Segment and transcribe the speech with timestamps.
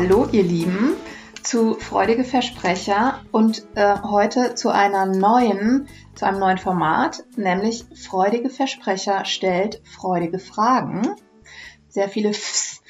[0.00, 0.94] Hallo ihr Lieben
[1.42, 8.48] zu Freudige Versprecher und äh, heute zu einer neuen, zu einem neuen Format, nämlich Freudige
[8.48, 11.16] Versprecher stellt freudige Fragen.
[11.88, 12.80] Sehr viele Fs.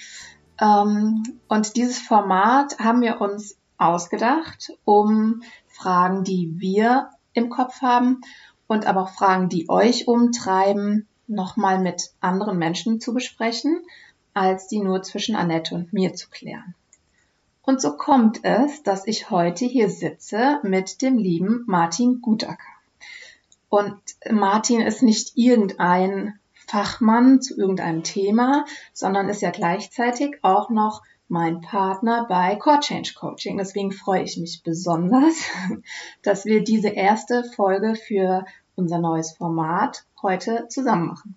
[0.61, 8.21] Ähm, und dieses Format haben wir uns ausgedacht, um Fragen, die wir im Kopf haben
[8.67, 13.81] und aber auch Fragen, die euch umtreiben, nochmal mit anderen Menschen zu besprechen,
[14.35, 16.75] als die nur zwischen Annette und mir zu klären.
[17.69, 22.57] Und so kommt es, dass ich heute hier sitze mit dem lieben Martin Gutacker.
[23.69, 31.03] Und Martin ist nicht irgendein Fachmann zu irgendeinem Thema, sondern ist ja gleichzeitig auch noch
[31.29, 33.59] mein Partner bei Core Change Coaching.
[33.59, 35.37] Deswegen freue ich mich besonders,
[36.23, 38.47] dass wir diese erste Folge für
[38.77, 41.35] unser neues Format heute zusammen machen.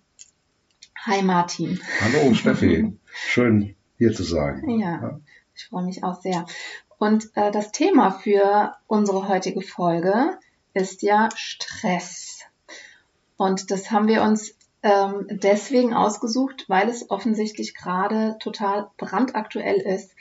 [1.05, 1.81] Hi Martin.
[1.99, 4.69] Hallo Steffi, schön hier zu sein.
[4.79, 5.19] Ja.
[5.61, 6.47] Ich freue mich auch sehr.
[6.97, 10.39] Und äh, das Thema für unsere heutige Folge
[10.73, 12.39] ist ja Stress.
[13.37, 20.15] Und das haben wir uns ähm, deswegen ausgesucht, weil es offensichtlich gerade total brandaktuell ist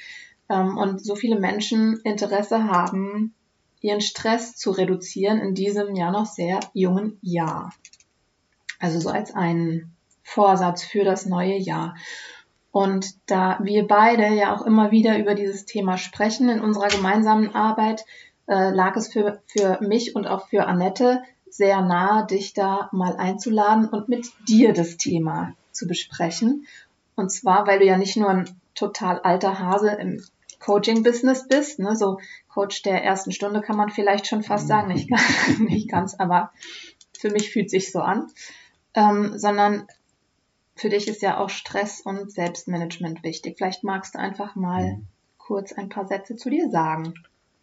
[0.51, 3.35] ähm, und so viele Menschen Interesse haben,
[3.81, 7.73] ihren Stress zu reduzieren in diesem ja noch sehr jungen Jahr.
[8.79, 11.95] Also so als einen Vorsatz für das neue Jahr.
[12.73, 17.55] Und da wir beide ja auch immer wieder über dieses Thema sprechen in unserer gemeinsamen
[17.55, 18.05] Arbeit,
[18.47, 23.17] äh, lag es für, für mich und auch für Annette sehr nahe, dich da mal
[23.17, 26.67] einzuladen und mit dir das Thema zu besprechen.
[27.17, 30.23] Und zwar, weil du ja nicht nur ein total alter Hase im
[30.61, 35.11] Coaching-Business bist, ne, so Coach der ersten Stunde kann man vielleicht schon fast sagen, nicht
[35.11, 36.53] ganz, nicht ganz aber
[37.19, 38.29] für mich fühlt sich so an,
[38.95, 39.87] ähm, sondern
[40.81, 43.57] für dich ist ja auch Stress und Selbstmanagement wichtig.
[43.59, 45.07] Vielleicht magst du einfach mal mhm.
[45.37, 47.15] kurz ein paar Sätze zu dir sagen.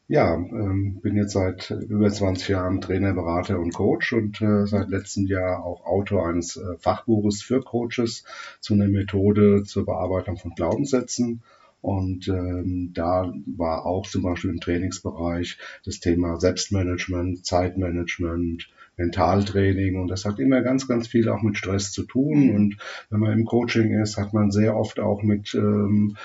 [0.07, 4.89] Ja, ähm, bin jetzt seit über 20 Jahren Trainer, Berater und Coach und äh, seit
[4.89, 8.23] letztem Jahr auch Autor eines äh, Fachbuches für Coaches
[8.61, 11.41] zu einer Methode zur Bearbeitung von Glaubenssätzen.
[11.81, 20.07] Und ähm, da war auch zum Beispiel im Trainingsbereich das Thema Selbstmanagement, Zeitmanagement, Mentaltraining und
[20.07, 22.55] das hat immer ganz, ganz viel auch mit Stress zu tun.
[22.55, 22.77] Und
[23.09, 26.17] wenn man im Coaching ist, hat man sehr oft auch mit ähm,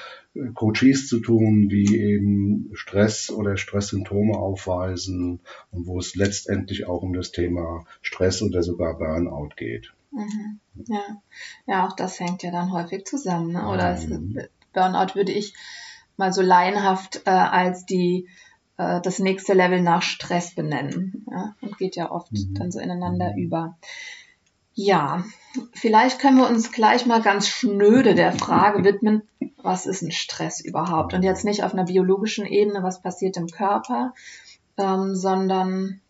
[0.54, 5.40] Coaches zu tun, die eben Stress oder Stresssymptome aufweisen
[5.70, 9.92] und wo es letztendlich auch um das Thema Stress oder sogar Burnout geht.
[10.10, 10.60] Mhm.
[10.86, 11.22] Ja.
[11.66, 13.52] ja, auch das hängt ja dann häufig zusammen.
[13.52, 13.68] Ne?
[13.68, 14.38] Oder mhm.
[14.72, 15.54] Burnout würde ich
[16.16, 18.28] mal so laienhaft äh, als die
[18.82, 21.26] äh, das nächste Level nach Stress benennen.
[21.30, 21.54] Ja?
[21.60, 22.54] Und geht ja oft mhm.
[22.54, 23.38] dann so ineinander mhm.
[23.38, 23.78] über.
[24.74, 25.24] Ja,
[25.74, 29.22] vielleicht können wir uns gleich mal ganz schnöde der Frage widmen,
[29.62, 31.12] was ist ein Stress überhaupt?
[31.12, 34.14] Und jetzt nicht auf einer biologischen Ebene, was passiert im Körper,
[34.78, 36.00] ähm, sondern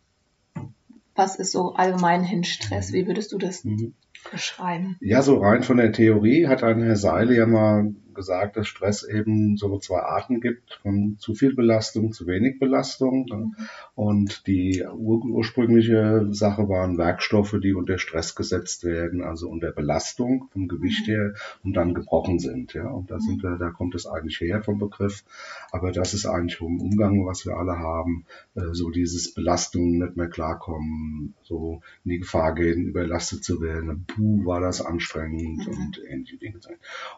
[1.15, 2.93] was ist so allgemein hin Stress?
[2.93, 3.95] Wie würdest du das mhm.
[4.31, 4.97] beschreiben?
[5.01, 9.03] Ja, so rein von der Theorie hat ein Herr Seile ja mal gesagt, dass Stress
[9.03, 13.27] eben so zwei Arten gibt, von zu viel Belastung, zu wenig Belastung.
[13.31, 13.57] Mhm.
[13.95, 20.49] Und die ur ursprüngliche Sache waren Werkstoffe, die unter Stress gesetzt werden, also unter Belastung
[20.53, 22.75] vom Gewicht her und dann gebrochen sind.
[22.75, 25.25] Ja, und da sind da kommt es eigentlich her vom Begriff.
[25.71, 28.25] Aber das ist eigentlich vom Umgang, was wir alle haben,
[28.55, 34.05] äh, so dieses Belastung nicht mehr klarkommen, so in die Gefahr gehen, überlastet zu werden.
[34.07, 35.73] Puh, war das anstrengend mhm.
[35.73, 36.59] und ähnliche Dinge.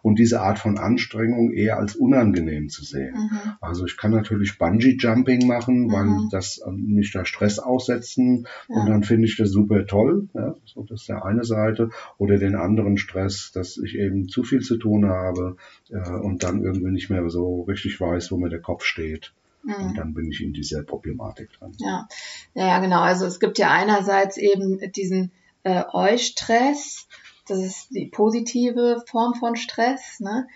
[0.03, 3.15] Und diese Art von Anstrengung eher als unangenehm zu sehen.
[3.15, 3.53] Mhm.
[3.61, 6.29] Also ich kann natürlich Bungee Jumping machen, weil mhm.
[6.31, 8.77] das mich da Stress aussetzen ja.
[8.77, 10.29] und dann finde ich das super toll.
[10.35, 11.91] Ja, so das ist der eine Seite.
[12.19, 15.57] Oder den anderen Stress, dass ich eben zu viel zu tun habe
[15.91, 19.33] äh, und dann irgendwie nicht mehr so richtig weiß, wo mir der Kopf steht.
[19.65, 19.75] Mhm.
[19.75, 21.73] Und dann bin ich in dieser Problematik dran.
[21.79, 22.07] Ja,
[22.55, 23.01] ja, genau.
[23.01, 25.33] Also es gibt ja einerseits eben diesen
[25.63, 27.09] äh, Eustress,
[27.47, 30.47] das ist die positive Form von Stress, ne?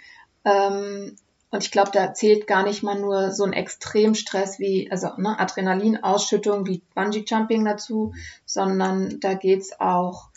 [0.48, 1.16] Ähm,
[1.50, 5.38] und ich glaube, da zählt gar nicht mal nur so ein Extremstress wie, also ne,
[5.38, 8.12] Adrenalinausschüttung wie Bungee Jumping dazu,
[8.44, 10.28] sondern da geht's auch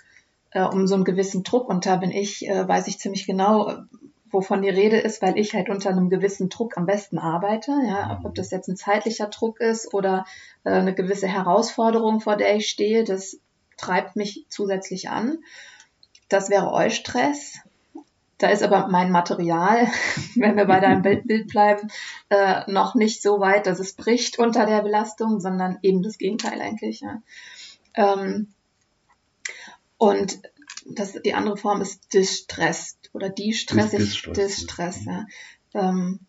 [0.52, 1.68] äh, um so einen gewissen Druck.
[1.68, 3.74] Und da bin ich, äh, weiß ich ziemlich genau,
[4.32, 7.74] wovon die Rede ist, weil ich halt unter einem gewissen Druck am besten arbeite.
[7.86, 10.26] Ja, ob das jetzt ein zeitlicher Druck ist oder
[10.64, 13.38] äh, eine gewisse Herausforderung, vor der ich stehe, das
[13.78, 15.40] treibt mich zusätzlich an.
[16.30, 17.60] Das wäre Eustress.
[18.42, 19.88] Da ist aber mein Material,
[20.36, 21.90] wenn wir bei deinem Bild bleiben,
[22.30, 26.60] äh, noch nicht so weit, dass es bricht unter der Belastung, sondern eben das Gegenteil
[26.62, 27.02] eigentlich.
[27.02, 27.22] Ja.
[27.94, 28.48] Ähm,
[29.98, 30.42] und
[30.86, 35.26] das, die andere Form ist Distress oder die stressig, Distress, Distress ja.
[35.74, 36.20] Ähm,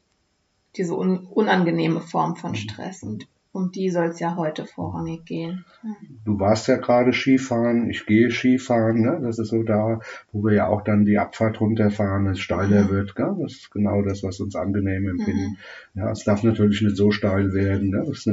[0.77, 2.57] diese un, unangenehme Form von mhm.
[2.57, 3.03] Stress.
[3.03, 5.67] Und um die soll es ja heute vorrangig gehen.
[6.25, 9.21] Du warst ja gerade Skifahren, ich gehe Skifahren, ne?
[9.23, 10.01] das ist so da,
[10.33, 12.91] wo wir ja auch dann die Abfahrt runterfahren, es steiler mhm.
[12.91, 13.37] wird, gell?
[13.41, 15.59] das ist genau das, was uns angenehm empfinden.
[15.93, 16.01] Mhm.
[16.01, 18.05] Ja, es darf natürlich nicht so steil werden, ne?
[18.07, 18.29] dass,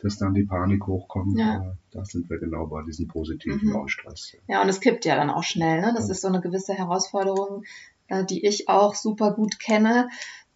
[0.00, 1.38] dass dann die Panik hochkommt.
[1.38, 1.74] Ja.
[1.90, 3.88] Da sind wir genau bei diesem positiven mhm.
[3.88, 4.36] Stress.
[4.46, 5.80] Ja, und es kippt ja dann auch schnell.
[5.80, 5.92] Ne?
[5.96, 6.12] Das ja.
[6.12, 7.64] ist so eine gewisse Herausforderung,
[8.06, 10.08] äh, die ich auch super gut kenne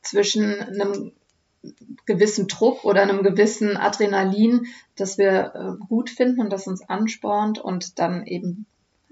[0.03, 1.13] zwischen einem
[2.07, 4.67] gewissen Druck oder einem gewissen Adrenalin,
[4.97, 8.67] das wir äh, gut finden und das uns anspornt und dann eben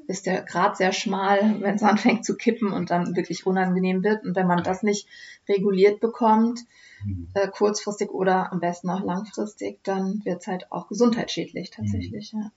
[0.06, 4.24] ist der Grad sehr schmal, wenn es anfängt zu kippen und dann wirklich unangenehm wird.
[4.24, 5.08] Und wenn man das nicht
[5.48, 6.60] reguliert bekommt,
[7.04, 7.28] mhm.
[7.34, 12.32] äh, kurzfristig oder am besten auch langfristig, dann wird es halt auch gesundheitsschädlich tatsächlich.
[12.32, 12.40] Mhm.
[12.40, 12.52] Ja.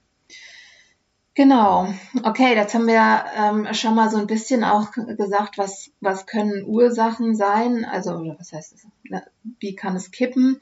[1.36, 1.94] Genau.
[2.24, 6.64] Okay, jetzt haben wir ähm, schon mal so ein bisschen auch gesagt, was, was können
[6.66, 7.84] Ursachen sein?
[7.84, 9.24] Also, was heißt das?
[9.60, 10.58] Wie kann es kippen?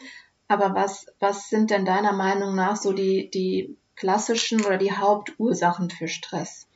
[0.47, 5.91] Aber was, was sind denn deiner Meinung nach so die, die klassischen oder die Hauptursachen
[5.91, 6.67] für Stress?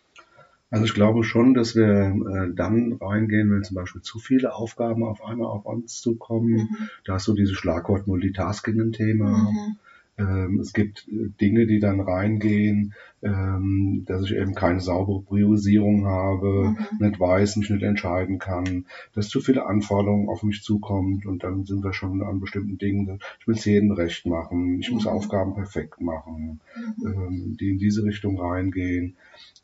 [0.69, 5.03] Also ich glaube schon, dass wir äh, dann reingehen, wenn zum Beispiel zu viele Aufgaben
[5.03, 6.53] auf einmal auf uns zukommen.
[6.53, 6.89] Mhm.
[7.05, 9.29] Da ist so dieses Schlagwort Multitasking ein Thema.
[9.29, 9.77] Mhm.
[10.17, 16.05] Ähm, es gibt äh, Dinge, die dann reingehen, ähm, dass ich eben keine saubere Priorisierung
[16.05, 17.05] habe, mhm.
[17.05, 21.65] nicht weiß, mich nicht entscheiden kann, dass zu viele Anforderungen auf mich zukommt und dann
[21.65, 23.19] sind wir schon an bestimmten Dingen.
[23.39, 25.11] Ich will es jedem recht machen, ich muss mhm.
[25.11, 26.61] Aufgaben perfekt machen,
[26.97, 27.07] mhm.
[27.07, 29.15] ähm, die in diese Richtung reingehen.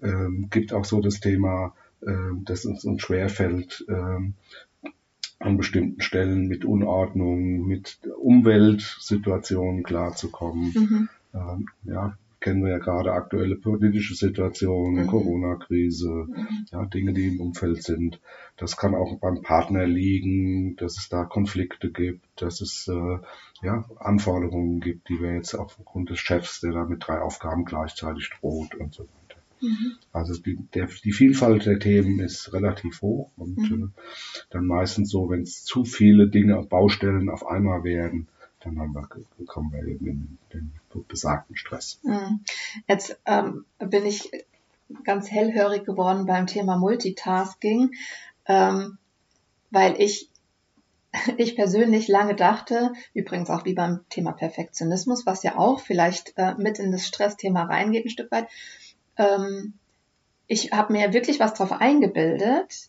[0.02, 2.12] Ähm, gibt auch so das Thema, äh,
[2.44, 4.36] dass es uns schwerfällt, ähm,
[5.44, 10.74] an bestimmten Stellen mit Unordnung, mit Umweltsituationen klarzukommen.
[10.74, 11.10] Mhm.
[11.34, 15.08] Ähm, ja, kennen wir ja gerade aktuelle politische Situationen, mhm.
[15.08, 16.48] Corona-Krise, mhm.
[16.72, 18.20] ja, Dinge, die im Umfeld sind.
[18.58, 23.18] Das kann auch beim Partner liegen, dass es da Konflikte gibt, dass es äh,
[23.66, 28.30] ja, Anforderungen gibt, die wir jetzt aufgrund des Chefs, der da mit drei Aufgaben gleichzeitig
[28.40, 29.23] droht und so weiter.
[29.64, 29.94] Mhm.
[30.12, 33.94] Also die, der, die Vielfalt der Themen ist relativ hoch und mhm.
[33.96, 34.02] äh,
[34.50, 38.28] dann meistens so, wenn es zu viele Dinge, Baustellen auf einmal werden,
[38.60, 39.08] dann haben wir,
[39.38, 40.72] bekommen wir eben in den
[41.08, 42.00] besagten Stress.
[42.04, 42.42] Mhm.
[42.88, 44.32] Jetzt ähm, bin ich
[45.04, 47.92] ganz hellhörig geworden beim Thema Multitasking,
[48.46, 48.98] ähm,
[49.72, 50.30] weil ich
[51.38, 56.56] ich persönlich lange dachte, übrigens auch wie beim Thema Perfektionismus, was ja auch vielleicht äh,
[56.56, 58.48] mit in das Stressthema reingeht ein Stück weit,
[59.18, 59.74] ähm,
[60.48, 62.88] ich habe mir wirklich was drauf eingebildet,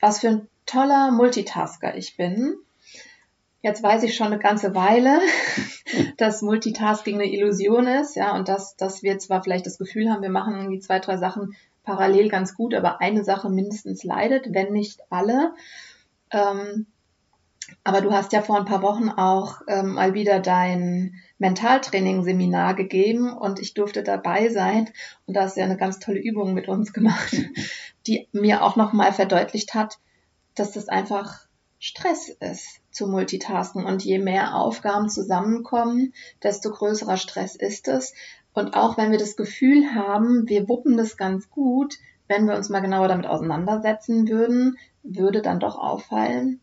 [0.00, 2.56] was für ein toller Multitasker ich bin.
[3.62, 5.20] Jetzt weiß ich schon eine ganze Weile,
[6.18, 10.22] dass Multitasking eine Illusion ist, ja, und dass, dass wir zwar vielleicht das Gefühl haben,
[10.22, 14.72] wir machen irgendwie zwei, drei Sachen parallel ganz gut, aber eine Sache mindestens leidet, wenn
[14.72, 15.54] nicht alle.
[16.30, 16.86] Ähm,
[17.84, 23.32] aber du hast ja vor ein paar Wochen auch ähm, mal wieder dein Mentaltraining-Seminar gegeben
[23.32, 24.90] und ich durfte dabei sein
[25.26, 27.34] und da hast du ja eine ganz tolle Übung mit uns gemacht,
[28.06, 29.98] die mir auch nochmal verdeutlicht hat,
[30.54, 31.46] dass das einfach
[31.78, 38.14] Stress ist zu multitasken und je mehr Aufgaben zusammenkommen, desto größerer Stress ist es.
[38.54, 42.70] Und auch wenn wir das Gefühl haben, wir wuppen das ganz gut, wenn wir uns
[42.70, 46.60] mal genauer damit auseinandersetzen würden, würde dann doch auffallen,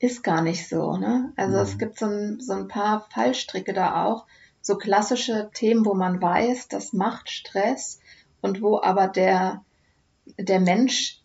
[0.00, 0.96] ist gar nicht so.
[0.96, 1.32] Ne?
[1.36, 1.62] Also mhm.
[1.62, 4.26] es gibt so ein, so ein paar Fallstricke da auch,
[4.62, 8.00] so klassische Themen, wo man weiß, das macht Stress
[8.40, 9.64] und wo aber der,
[10.38, 11.20] der Mensch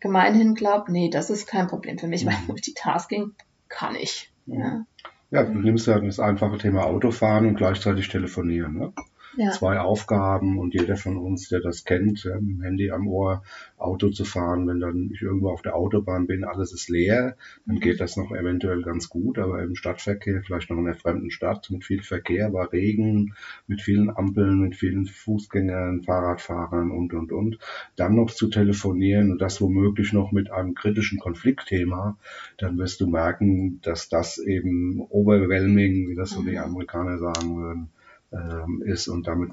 [0.00, 2.30] gemeinhin glaubt, nee, das ist kein Problem für mich, mhm.
[2.30, 3.34] weil Multitasking
[3.68, 4.32] kann ich.
[4.46, 4.84] Ja.
[5.30, 8.78] ja, du nimmst ja das einfache Thema Autofahren und gleichzeitig telefonieren.
[8.78, 8.92] Ne?
[9.36, 9.50] Ja.
[9.50, 13.42] zwei Aufgaben und jeder von uns, der das kennt, ja, Handy am Ohr
[13.78, 17.36] Auto zu fahren, wenn dann ich irgendwo auf der Autobahn bin, alles ist leer,
[17.66, 21.30] dann geht das noch eventuell ganz gut, aber im Stadtverkehr, vielleicht noch in einer fremden
[21.30, 23.34] Stadt mit viel Verkehr, bei Regen,
[23.66, 27.58] mit vielen Ampeln, mit vielen Fußgängern, Fahrradfahrern und, und, und,
[27.96, 32.16] dann noch zu telefonieren und das womöglich noch mit einem kritischen Konfliktthema,
[32.58, 36.58] dann wirst du merken, dass das eben overwhelming, wie das so die mhm.
[36.58, 37.88] Amerikaner sagen würden,
[38.32, 39.52] ähm, ist und damit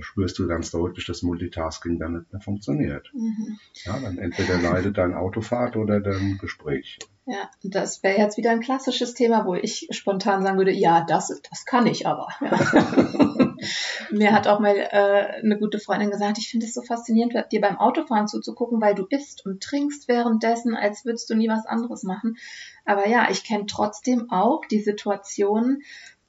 [0.00, 3.10] spürst du ganz deutlich, dass Multitasking dann nicht mehr funktioniert.
[3.12, 3.58] Mhm.
[3.84, 6.98] Ja, dann entweder leidet dein Autofahrt oder dein Gespräch.
[7.26, 11.40] Ja, das wäre jetzt wieder ein klassisches Thema, wo ich spontan sagen würde, ja, das,
[11.48, 12.28] das kann ich aber.
[12.40, 13.54] Ja.
[14.10, 17.60] Mir hat auch mal äh, eine gute Freundin gesagt, ich finde es so faszinierend, dir
[17.60, 22.02] beim Autofahren zuzugucken, weil du isst und trinkst währenddessen, als würdest du nie was anderes
[22.02, 22.36] machen.
[22.84, 25.82] Aber ja, ich kenne trotzdem auch die Situation,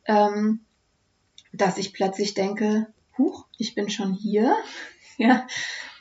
[0.06, 0.60] ähm,
[1.54, 4.56] dass ich plötzlich denke, huch, ich bin schon hier.
[5.18, 5.46] ja,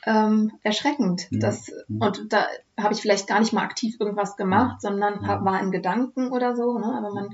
[0.05, 1.27] ähm, erschreckend.
[1.29, 1.39] Ja.
[1.39, 2.47] Das, und da
[2.79, 6.55] habe ich vielleicht gar nicht mal aktiv irgendwas gemacht, sondern hab, war in Gedanken oder
[6.55, 6.79] so.
[6.79, 6.85] Ne?
[6.85, 7.29] Aber man,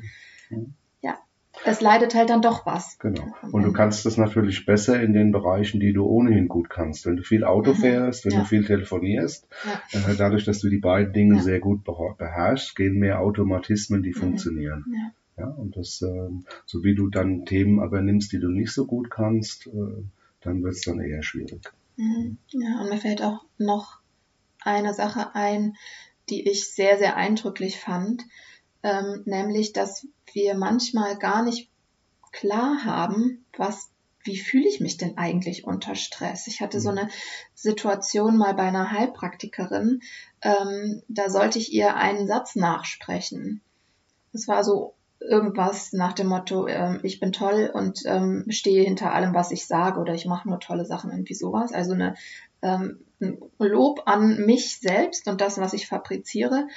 [1.02, 1.18] ja,
[1.66, 3.00] es leidet halt dann doch was.
[3.00, 3.34] Genau.
[3.52, 7.06] Und du kannst das natürlich besser in den Bereichen, die du ohnehin gut kannst.
[7.06, 7.78] Wenn du viel Auto mhm.
[7.78, 8.40] fährst, wenn ja.
[8.40, 9.48] du viel telefonierst,
[9.94, 10.00] ja.
[10.00, 14.20] äh, dadurch, dass du die beiden Dinge sehr gut beherrschst, gehen mehr Automatismen, die mhm.
[14.20, 15.14] funktionieren.
[15.38, 16.30] Ja, und das, äh,
[16.66, 20.04] so wie du dann Themen aber nimmst, die du nicht so gut kannst, äh,
[20.42, 21.72] dann wird es dann eher schwierig.
[21.96, 22.38] Mhm.
[22.52, 24.00] Ja, und mir fällt auch noch
[24.62, 25.76] eine Sache ein,
[26.30, 28.24] die ich sehr, sehr eindrücklich fand,
[28.84, 31.70] ähm, nämlich, dass wir manchmal gar nicht
[32.32, 33.90] klar haben, was,
[34.24, 36.48] wie fühle ich mich denn eigentlich unter Stress?
[36.48, 36.98] Ich hatte so mhm.
[36.98, 37.10] eine
[37.54, 40.02] Situation mal bei einer Heilpraktikerin,
[40.42, 43.62] ähm, da sollte ich ihr einen Satz nachsprechen.
[44.34, 49.14] Es war so irgendwas nach dem Motto, ähm, ich bin toll und ähm, stehe hinter
[49.14, 51.72] allem, was ich sage oder ich mache nur tolle Sachen, irgendwie sowas.
[51.74, 52.16] Also eine,
[52.62, 56.68] ähm, ein Lob an mich selbst und das, was ich fabriziere.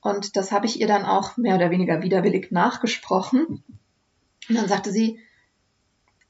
[0.00, 3.62] Und das habe ich ihr dann auch mehr oder weniger widerwillig nachgesprochen.
[4.48, 5.18] Und dann sagte sie,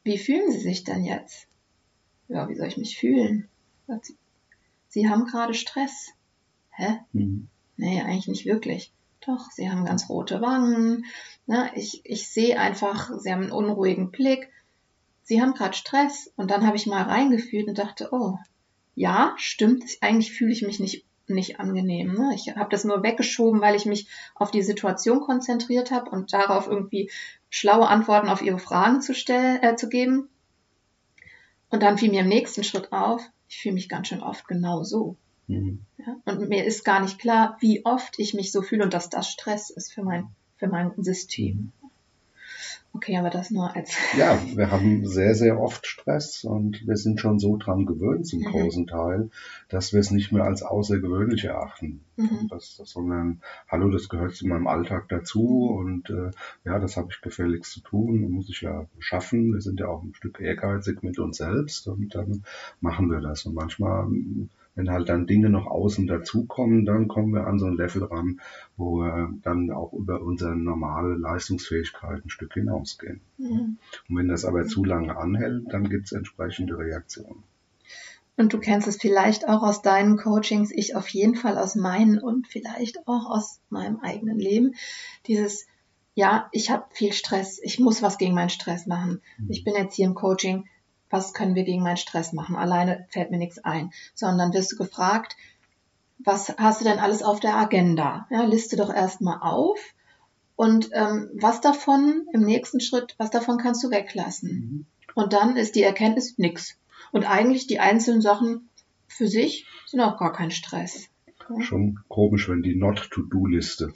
[0.04, 1.48] wie fühlen Sie sich denn jetzt?
[2.28, 3.48] Ja, wie soll ich mich fühlen?
[4.02, 4.16] Sie,
[4.88, 6.12] sie haben gerade Stress.
[6.70, 7.00] Hä?
[7.12, 7.48] Mhm.
[7.76, 8.92] Nee, eigentlich nicht wirklich.
[9.28, 11.04] Doch, Sie haben ganz rote Wangen,
[11.48, 11.70] Ne?
[11.74, 14.50] Ich, ich sehe einfach, sie haben einen unruhigen Blick.
[15.22, 16.30] Sie haben gerade Stress.
[16.36, 18.38] Und dann habe ich mal reingefühlt und dachte, oh,
[18.94, 22.12] ja, stimmt, eigentlich fühle ich mich nicht, nicht angenehm.
[22.12, 22.32] Ne?
[22.34, 26.66] Ich habe das nur weggeschoben, weil ich mich auf die Situation konzentriert habe und darauf
[26.66, 27.10] irgendwie
[27.48, 30.28] schlaue Antworten auf ihre Fragen zu, stellen, äh, zu geben.
[31.70, 34.84] Und dann fiel mir im nächsten Schritt auf, ich fühle mich ganz schön oft genau
[34.84, 35.16] so.
[35.48, 35.80] Mhm.
[35.98, 36.16] Ja?
[36.24, 39.28] Und mir ist gar nicht klar, wie oft ich mich so fühle und dass das
[39.28, 40.28] Stress ist für mein
[40.58, 41.72] für mein System.
[42.94, 43.94] Okay, aber das nur als.
[44.16, 48.40] Ja, wir haben sehr, sehr oft Stress und wir sind schon so dran gewöhnt zum
[48.40, 48.46] mhm.
[48.46, 49.30] großen Teil,
[49.68, 52.00] dass wir es nicht mehr als außergewöhnlich erachten.
[52.16, 52.48] Mhm.
[52.48, 56.30] Das, das, sondern, hallo, das gehört zu meinem Alltag dazu und äh,
[56.64, 59.52] ja, das habe ich gefälligst zu tun, muss ich ja schaffen.
[59.52, 62.42] Wir sind ja auch ein Stück ehrgeizig mit uns selbst und dann
[62.80, 63.44] machen wir das.
[63.44, 64.08] Und manchmal
[64.78, 68.40] wenn halt dann Dinge noch außen dazukommen, dann kommen wir an so ein Level ran,
[68.76, 73.20] wo wir dann auch über unsere normale Leistungsfähigkeit ein Stück hinausgehen.
[73.38, 73.78] Mhm.
[74.08, 77.42] Und wenn das aber zu lange anhält, dann gibt es entsprechende Reaktionen.
[78.36, 82.20] Und du kennst es vielleicht auch aus deinen Coachings, ich auf jeden Fall aus meinen
[82.20, 84.76] und vielleicht auch aus meinem eigenen Leben.
[85.26, 85.66] Dieses,
[86.14, 89.22] ja, ich habe viel Stress, ich muss was gegen meinen Stress machen.
[89.38, 89.50] Mhm.
[89.50, 90.66] Ich bin jetzt hier im Coaching,
[91.10, 92.56] was können wir gegen meinen Stress machen?
[92.56, 93.92] Alleine fällt mir nichts ein.
[94.14, 95.36] Sondern wirst du gefragt,
[96.18, 98.26] was hast du denn alles auf der Agenda?
[98.30, 99.78] Ja, liste doch erstmal auf
[100.58, 104.50] und ähm, was davon im nächsten Schritt, was davon kannst du weglassen?
[104.50, 104.86] Mhm.
[105.14, 106.76] Und dann ist die Erkenntnis nix.
[107.12, 108.68] Und eigentlich die einzelnen Sachen
[109.06, 111.08] für sich sind auch gar kein Stress
[111.60, 113.92] schon komisch, wenn die Not-to-Do-Liste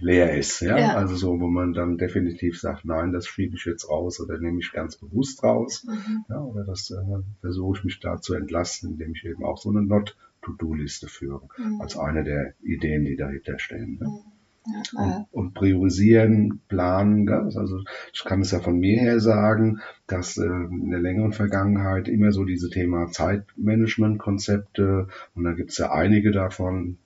[0.00, 0.60] leer ist.
[0.60, 0.78] Ja?
[0.78, 0.94] ja?
[0.94, 4.60] Also so, wo man dann definitiv sagt, nein, das schiebe ich jetzt raus oder nehme
[4.60, 5.84] ich ganz bewusst raus.
[5.86, 6.24] Mhm.
[6.28, 9.70] Ja, oder das äh, versuche ich mich da zu entlasten, indem ich eben auch so
[9.70, 11.48] eine Not-to-Do-Liste führe.
[11.58, 11.80] Mhm.
[11.80, 13.98] Als eine der Ideen, die dahinter stehen.
[14.00, 14.08] Ja?
[14.08, 14.31] Mhm.
[14.94, 17.28] Und, und, priorisieren, planen.
[17.28, 17.80] Also
[18.12, 22.30] ich kann es ja von mir her sagen, dass äh, in der längeren Vergangenheit immer
[22.30, 26.98] so diese Thema Zeitmanagement-Konzepte und da gibt es ja einige davon,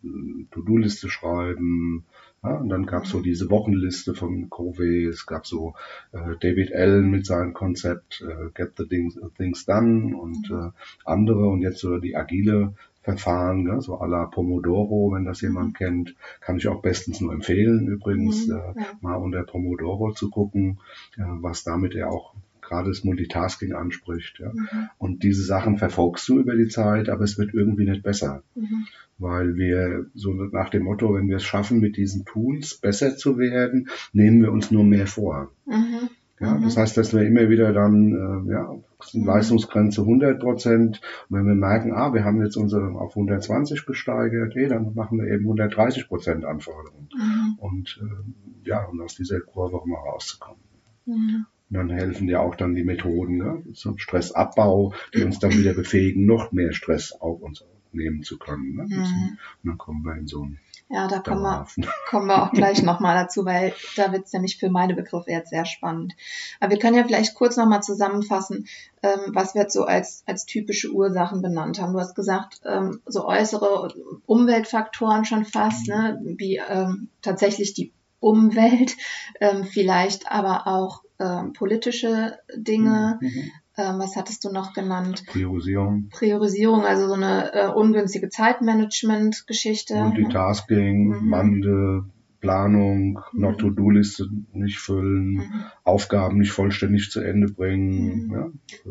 [0.51, 2.05] To-Do-Liste schreiben,
[2.43, 5.75] ja, und dann gab es so diese Wochenliste von Covey, es gab so
[6.13, 10.71] äh, David Allen mit seinem Konzept äh, Get the Things, things Done und äh,
[11.05, 12.75] andere und jetzt so die agile
[13.07, 13.81] Verfahren, ne?
[13.81, 15.73] so à la Pomodoro, wenn das jemand mhm.
[15.75, 18.87] kennt, kann ich auch bestens nur empfehlen, übrigens, mhm, äh, ja.
[19.01, 20.81] mal unter Pomodoro zu gucken,
[21.17, 24.41] äh, was damit ja auch gerade das Multitasking anspricht.
[24.41, 24.49] Ja.
[24.53, 24.89] Mhm.
[24.99, 28.43] Und diese Sachen verfolgst du über die Zeit, aber es wird irgendwie nicht besser.
[28.57, 28.89] Mhm.
[29.19, 33.39] Weil wir so nach dem Motto, wenn wir es schaffen, mit diesen Tools besser zu
[33.39, 35.53] werden, nehmen wir uns nur mehr vor.
[35.65, 36.11] Mhm.
[36.39, 36.65] Ja, mhm.
[36.65, 38.73] Das heißt, dass wir immer wieder dann, äh, ja,
[39.15, 39.25] mhm.
[39.25, 41.01] Leistungsgrenze 100 Prozent.
[41.29, 45.19] Und wenn wir merken, ah, wir haben jetzt unsere auf 120 gesteigert, eh, dann machen
[45.19, 47.09] wir eben 130 Prozent Anforderungen.
[47.15, 47.59] Mhm.
[47.59, 50.61] Und äh, ja, um aus dieser Kurve auch mal rauszukommen.
[51.07, 51.47] Mhm.
[51.69, 55.75] Und dann helfen ja auch dann die Methoden ne, zum Stressabbau, die uns dann wieder
[55.75, 58.77] befähigen, noch mehr Stress auf uns nehmen zu können.
[58.77, 58.85] Ne?
[58.85, 59.39] Mhm.
[59.63, 61.67] Und dann kommen wir in so ein Ja, da kommen wir,
[62.11, 65.51] kommen wir auch gleich nochmal dazu, weil da wird es nämlich für meine Begriffe jetzt
[65.51, 66.15] sehr spannend.
[66.61, 68.67] Aber wir können ja vielleicht kurz nochmal zusammenfassen,
[69.03, 71.93] ähm, was wir jetzt so als, als typische Ursachen benannt haben.
[71.93, 73.95] Du hast gesagt, ähm, so äußere
[74.27, 76.21] Umweltfaktoren schon fast, ne?
[76.23, 78.97] wie ähm, tatsächlich die Umwelt,
[79.41, 83.19] ähm, vielleicht aber auch ähm, politische Dinge.
[83.21, 83.51] Mhm.
[83.79, 85.25] Ähm, was hattest du noch genannt?
[85.27, 89.97] Priorisierung, Priorisierung, also so eine äh, ungünstige Zeitmanagement-Geschichte.
[89.97, 91.29] Multitasking, Mhm.
[91.29, 92.05] Mande,
[92.41, 93.41] Planung, Mhm.
[93.41, 95.65] noch To-Do-Liste nicht füllen, Mhm.
[95.85, 98.27] Aufgaben nicht vollständig zu Ende bringen.
[98.29, 98.33] Mhm.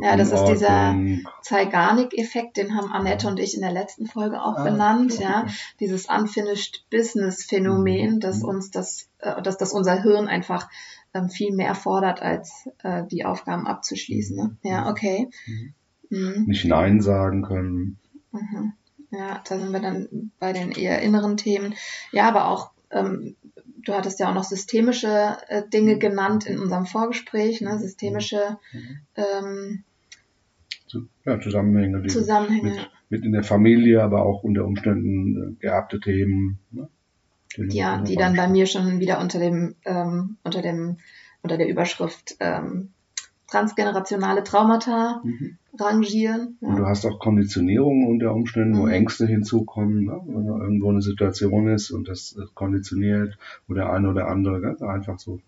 [0.01, 0.95] Ja, Ja, das ist dieser.
[1.41, 5.23] Zeigarnik-Effekt, den haben Annette und ich in der letzten Folge auch Ah, benannt, okay.
[5.23, 5.45] ja.
[5.79, 8.19] Dieses Unfinished Business-Phänomen, Mhm.
[8.19, 8.49] dass Mhm.
[8.49, 10.67] uns das, äh, dass das unser Hirn einfach
[11.15, 14.35] ähm, viel mehr fordert, als äh, die Aufgaben abzuschließen.
[14.35, 14.57] Ne?
[14.63, 15.29] Ja, okay.
[16.09, 16.43] Mhm.
[16.45, 17.97] Nicht Nein sagen können.
[18.31, 18.73] Mhm.
[19.11, 21.73] Ja, da sind wir dann bei den eher inneren Themen.
[22.11, 23.35] Ja, aber auch, ähm,
[23.85, 27.79] du hattest ja auch noch systemische äh, Dinge genannt in unserem Vorgespräch, ne?
[27.79, 28.57] systemische
[29.15, 29.83] ähm,
[31.25, 32.69] Ja, Zusammenhänge, die Zusammenhänge.
[32.71, 36.59] mit, mit in der Familie, aber auch unter Umständen äh, geerbte Themen.
[36.71, 36.89] Ne?
[37.57, 40.97] Die, Ja, die dann bei mir schon wieder unter dem, ähm, unter dem,
[41.41, 42.89] unter der Überschrift ähm,
[43.47, 45.57] transgenerationale Traumata Mhm.
[45.79, 46.57] rangieren.
[46.61, 46.89] Und du Ja.
[46.89, 48.91] hast auch Konditionierungen unter Umständen, wo Mhm.
[48.91, 50.19] Ängste hinzukommen, ne?
[50.25, 54.61] wenn da irgendwo eine Situation ist und das äh, konditioniert, wo der eine oder andere
[54.61, 54.87] gell?
[54.87, 55.39] einfach so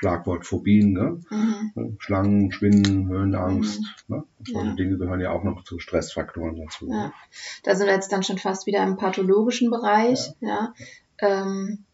[0.00, 1.20] Schlagwort Phobien, gell?
[1.30, 1.96] Mhm.
[2.00, 3.80] Schlangen, Spinnen, Höhenangst.
[4.08, 4.24] Ne?
[4.44, 4.74] Solche Ja.
[4.74, 6.88] Dinge gehören ja auch noch zu Stressfaktoren dazu.
[6.90, 7.12] Ja.
[7.62, 10.32] Da sind wir jetzt dann schon fast wieder im pathologischen Bereich.
[10.40, 10.72] Ja.
[11.18, 11.84] Ähm,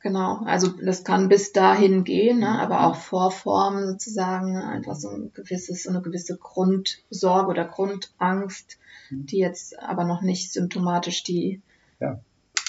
[0.00, 2.58] genau, also das kann bis dahin gehen, ne?
[2.58, 4.64] aber auch Vorformen sozusagen, ne?
[4.66, 8.78] einfach so ein gewisses, so eine gewisse Grundsorge oder Grundangst,
[9.10, 11.60] die jetzt aber noch nicht symptomatisch die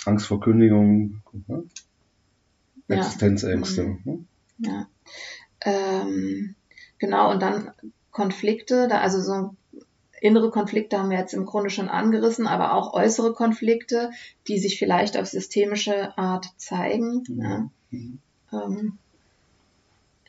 [0.05, 1.63] Angst vor Kündigung, ne?
[2.87, 2.97] Ja.
[2.97, 3.83] Existenzängste.
[3.83, 3.99] Mhm.
[4.03, 4.25] Ne?
[4.57, 4.87] Ja.
[5.61, 6.55] Ähm,
[6.97, 7.71] genau, und dann
[8.11, 9.55] Konflikte, da, also so
[10.21, 14.11] innere Konflikte haben wir jetzt im Grunde schon angerissen, aber auch äußere Konflikte,
[14.47, 17.23] die sich vielleicht auf systemische Art zeigen.
[17.27, 17.41] Mhm.
[17.41, 17.69] Ja.
[17.89, 18.19] Mhm.
[18.53, 18.97] Ähm,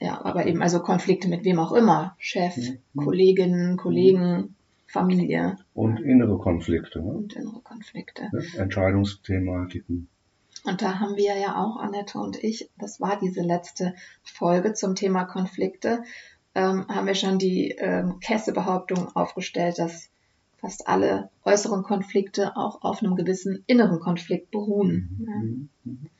[0.01, 2.79] ja, aber eben also Konflikte mit wem auch immer, Chef, Mhm.
[2.97, 7.13] Kolleginnen, Kollegen, Familie Und innere Konflikte, ne?
[7.13, 8.29] und innere Konflikte.
[8.33, 8.43] Ne?
[8.57, 10.09] Entscheidungsthematiken.
[10.65, 14.95] Und da haben wir ja auch, Annette und ich, das war diese letzte Folge zum
[14.95, 16.03] Thema Konflikte,
[16.55, 20.09] ähm, haben wir schon die ähm, Käsebehauptung aufgestellt, dass
[20.59, 25.27] fast alle äußeren Konflikte auch auf einem gewissen inneren Konflikt beruhen.
[25.27, 25.37] Ja.
[25.37, 25.69] Mhm.
[25.85, 26.11] Mhm.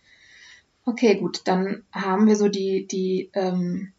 [0.85, 3.93] Okay, gut, dann haben wir so die, die ähm,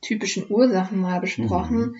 [0.00, 1.78] typischen Ursachen mal besprochen.
[1.78, 1.96] Mhm.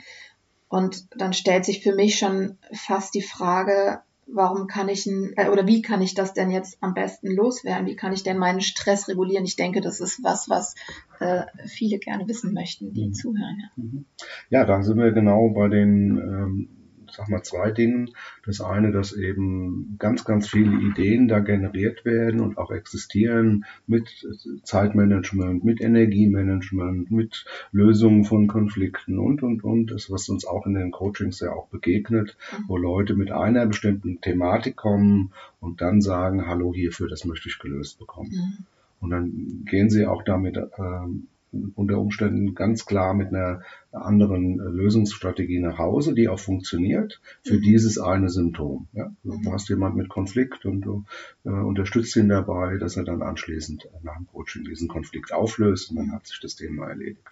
[0.69, 5.67] Und dann stellt sich für mich schon fast die Frage, warum kann ich äh, oder
[5.67, 7.87] wie kann ich das denn jetzt am besten loswerden?
[7.87, 9.45] Wie kann ich denn meinen Stress regulieren?
[9.45, 10.75] Ich denke, das ist was, was
[11.21, 13.13] äh, viele gerne wissen möchten, die Mhm.
[13.15, 13.57] zuhören.
[13.61, 13.83] Ja.
[13.83, 14.05] Mhm.
[14.51, 16.69] Ja, da sind wir genau bei den, ähm,
[17.11, 18.11] sag mal, zwei Dingen.
[18.45, 24.27] Das eine, dass eben ganz, ganz viele Ideen da generiert werden und auch existieren mit
[24.63, 29.91] Zeitmanagement, mit Energiemanagement, mit Lösungen von Konflikten und, und, und.
[29.91, 34.21] Das, was uns auch in den Coachings ja auch begegnet, wo Leute mit einer bestimmten
[34.21, 38.31] Thematik kommen und dann sagen, hallo hierfür, das möchte ich gelöst bekommen.
[38.31, 38.67] Mhm.
[39.01, 41.29] Und dann gehen sie auch damit ähm,
[41.75, 47.55] unter Umständen ganz klar mit einer anderen äh, Lösungsstrategie nach Hause, die auch funktioniert für
[47.57, 47.63] Mhm.
[47.63, 48.87] dieses eine Symptom.
[48.93, 49.11] Ja?
[49.25, 49.53] Du Mhm.
[49.53, 51.05] hast jemand mit Konflikt und du
[51.45, 55.97] äh, unterstützt ihn dabei, dass er dann anschließend nach dem Coaching diesen Konflikt auflöst und
[55.97, 57.23] dann hat sich das Thema erledigt.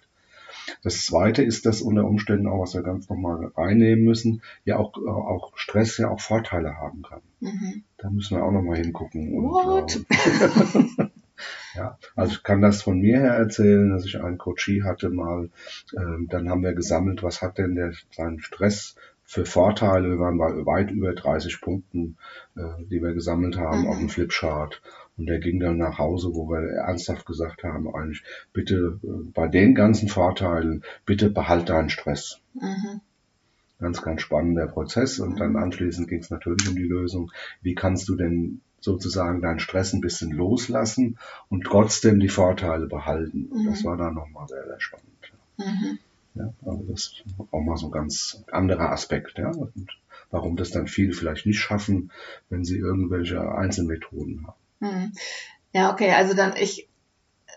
[0.83, 4.97] Das zweite ist, dass unter Umständen auch, was wir ganz nochmal reinnehmen müssen, ja auch,
[4.97, 7.21] äh, auch Stress ja auch Vorteile haben kann.
[7.39, 7.83] Mhm.
[7.97, 9.33] Da müssen wir auch nochmal hingucken.
[9.33, 9.95] Und, What?
[10.09, 11.05] äh,
[11.75, 15.49] ja, also ich kann das von mir her erzählen, dass ich einen Coachie hatte mal,
[15.95, 20.09] ähm, dann haben wir gesammelt, was hat denn der seinen Stress für Vorteile.
[20.09, 22.17] Wir waren bei weit über 30 Punkten,
[22.55, 23.87] äh, die wir gesammelt haben Mhm.
[23.87, 24.81] auf dem Flipchart.
[25.17, 28.23] Und der ging dann nach Hause, wo wir ernsthaft gesagt haben, eigentlich,
[28.53, 33.01] bitte äh, bei den ganzen Vorteilen, bitte behalt deinen Stress Mhm.
[33.79, 35.19] ganz, ganz spannender Prozess.
[35.19, 35.57] Und dann Mhm.
[35.57, 40.01] anschließend ging es natürlich um die Lösung, wie kannst du denn sozusagen deinen Stress ein
[40.01, 41.17] bisschen loslassen
[41.49, 43.47] und trotzdem die Vorteile behalten.
[43.51, 43.85] Und das Mhm.
[43.87, 45.07] war dann nochmal sehr, sehr spannend.
[45.57, 45.99] Mhm.
[46.35, 49.37] Ja, also das ist auch mal so ein ganz anderer Aspekt.
[49.39, 49.89] Ja, und
[50.29, 52.11] warum das dann viele vielleicht nicht schaffen,
[52.49, 54.57] wenn sie irgendwelche Einzelmethoden haben.
[54.79, 55.13] Mhm.
[55.73, 56.87] Ja, okay, also dann ich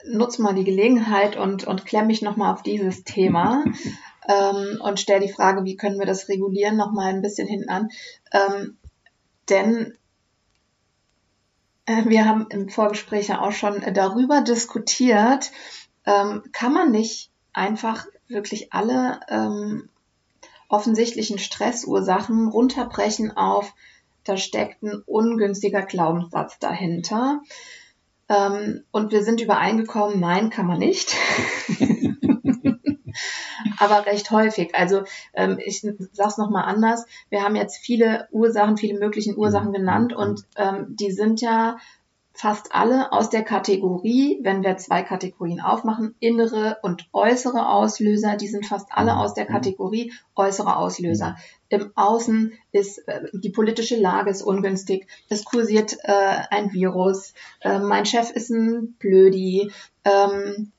[0.06, 3.64] nutze mal die Gelegenheit und, und klemme mich nochmal auf dieses Thema
[4.28, 7.90] ähm, und stelle die Frage, wie können wir das regulieren, nochmal ein bisschen hinten an.
[8.32, 8.76] Ähm,
[9.50, 9.94] denn
[12.06, 15.50] wir haben im Vorgespräch ja auch schon darüber diskutiert,
[16.06, 19.88] ähm, kann man nicht einfach wirklich alle ähm,
[20.68, 23.74] offensichtlichen Stressursachen runterbrechen auf,
[24.24, 27.40] da steckt ein ungünstiger Glaubenssatz dahinter.
[28.28, 31.16] Ähm, und wir sind übereingekommen, nein, kann man nicht.
[33.80, 34.74] Aber recht häufig.
[34.74, 37.06] Also ähm, ich sage es nochmal anders.
[37.30, 39.74] Wir haben jetzt viele Ursachen, viele möglichen Ursachen mhm.
[39.74, 41.78] genannt und ähm, die sind ja
[42.34, 48.48] fast alle aus der Kategorie, wenn wir zwei Kategorien aufmachen, innere und äußere Auslöser, die
[48.48, 51.36] sind fast alle aus der Kategorie äußere Auslöser.
[51.70, 57.78] Im Außen ist äh, die politische Lage ist ungünstig, es kursiert äh, ein Virus, äh,
[57.78, 59.72] mein Chef ist ein Blödi,
[60.04, 60.72] ähm,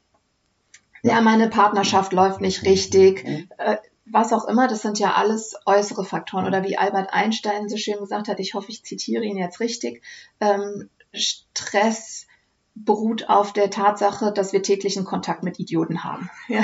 [1.03, 3.25] ja, meine Partnerschaft läuft nicht richtig,
[3.57, 6.45] äh, was auch immer, das sind ja alles äußere Faktoren.
[6.45, 10.03] Oder wie Albert Einstein so schön gesagt hat, ich hoffe, ich zitiere ihn jetzt richtig,
[10.39, 12.27] ähm, Stress
[12.75, 16.29] beruht auf der Tatsache, dass wir täglichen Kontakt mit Idioten haben.
[16.47, 16.63] Ja.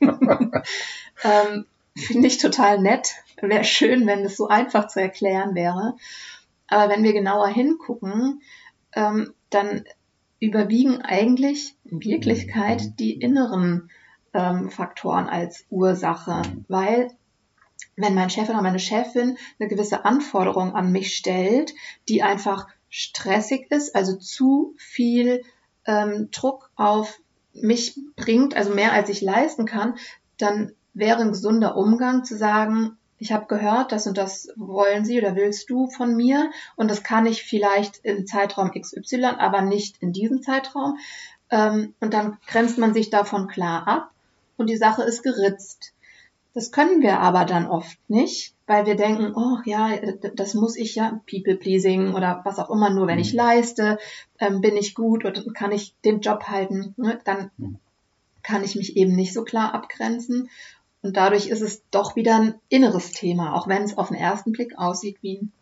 [1.24, 1.66] ähm,
[1.96, 3.14] Finde ich total nett.
[3.40, 5.96] Wäre schön, wenn es so einfach zu erklären wäre.
[6.68, 8.42] Aber wenn wir genauer hingucken,
[8.94, 9.84] ähm, dann
[10.42, 12.96] überwiegen eigentlich in Wirklichkeit mhm.
[12.96, 13.90] die inneren
[14.34, 17.12] ähm, Faktoren als Ursache, weil
[17.94, 21.74] wenn mein Chef oder meine Chefin eine gewisse Anforderung an mich stellt,
[22.08, 25.44] die einfach stressig ist, also zu viel
[25.86, 27.20] ähm, Druck auf
[27.52, 29.94] mich bringt, also mehr als ich leisten kann,
[30.38, 35.16] dann wäre ein gesunder Umgang zu sagen, ich habe gehört, das und das wollen Sie
[35.16, 40.02] oder willst du von mir und das kann ich vielleicht im Zeitraum XY, aber nicht
[40.02, 40.98] in diesem Zeitraum.
[41.48, 44.10] Ähm, und dann grenzt man sich davon klar ab
[44.56, 45.92] und die Sache ist geritzt.
[46.52, 49.90] Das können wir aber dann oft nicht, weil wir denken, oh ja,
[50.34, 53.38] das muss ich ja, People pleasing oder was auch immer, nur wenn ich mhm.
[53.38, 53.98] leiste,
[54.40, 57.20] ähm, bin ich gut und kann ich den Job halten, ne?
[57.24, 57.78] dann mhm.
[58.42, 60.50] kann ich mich eben nicht so klar abgrenzen.
[61.02, 64.52] Und dadurch ist es doch wieder ein inneres Thema, auch wenn es auf den ersten
[64.52, 65.52] Blick aussieht wie ein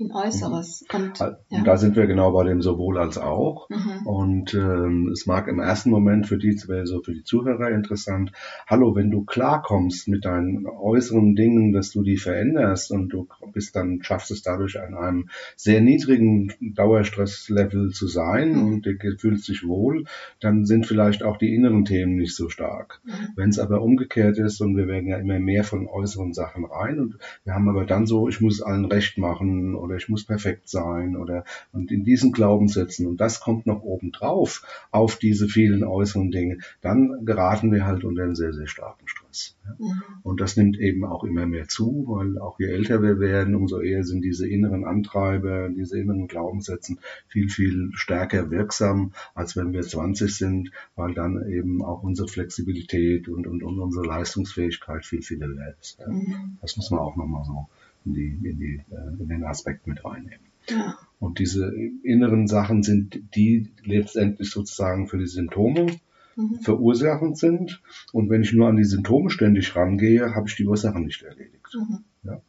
[0.00, 0.84] ein Äußeres.
[0.92, 0.98] Mhm.
[0.98, 1.36] Und, ja.
[1.50, 3.68] und, da sind wir genau bei dem sowohl als auch.
[3.68, 4.06] Mhm.
[4.06, 8.32] Und ähm, es mag im ersten Moment für die, so für die Zuhörer interessant,
[8.66, 13.76] hallo, wenn du klarkommst mit deinen äußeren Dingen, dass du die veränderst und du bist
[13.76, 18.72] dann, schaffst es dadurch an einem sehr niedrigen Dauerstresslevel zu sein mhm.
[18.72, 20.04] und du fühlst dich wohl,
[20.40, 23.00] dann sind vielleicht auch die inneren Themen nicht so stark.
[23.04, 23.10] Mhm.
[23.36, 26.98] Wenn es aber umgekehrt ist und wir werden ja immer mehr von äußeren Sachen rein
[26.98, 30.68] und wir haben aber dann so, ich muss allen recht machen oder ich muss perfekt
[30.68, 35.82] sein oder und in diesen Glaubenssätzen und das kommt noch oben drauf auf diese vielen
[35.82, 39.56] äußeren Dinge, dann geraten wir halt unter einen sehr, sehr starken Stress.
[39.64, 39.74] Ja.
[39.78, 40.02] Mhm.
[40.22, 43.80] Und das nimmt eben auch immer mehr zu, weil auch je älter wir werden, umso
[43.80, 49.82] eher sind diese inneren Antreiber, diese inneren Glaubenssätze viel, viel stärker wirksam, als wenn wir
[49.82, 55.44] 20 sind, weil dann eben auch unsere Flexibilität und, und, und unsere Leistungsfähigkeit viel, viel
[55.44, 55.98] höher ist.
[55.98, 56.08] Ja.
[56.08, 56.58] Mhm.
[56.60, 57.68] Das muss man auch nochmal so
[58.04, 60.46] in, die, in, die, äh, in den Aspekt mit reinnehmen.
[60.68, 60.98] Ja.
[61.18, 65.96] Und diese inneren Sachen sind die letztendlich sozusagen für die Symptome
[66.36, 66.60] mhm.
[66.60, 67.82] verursachend sind.
[68.12, 71.74] Und wenn ich nur an die Symptome ständig rangehe, habe ich die Ursachen nicht erledigt.
[71.74, 72.04] Mhm.
[72.22, 72.42] Ja.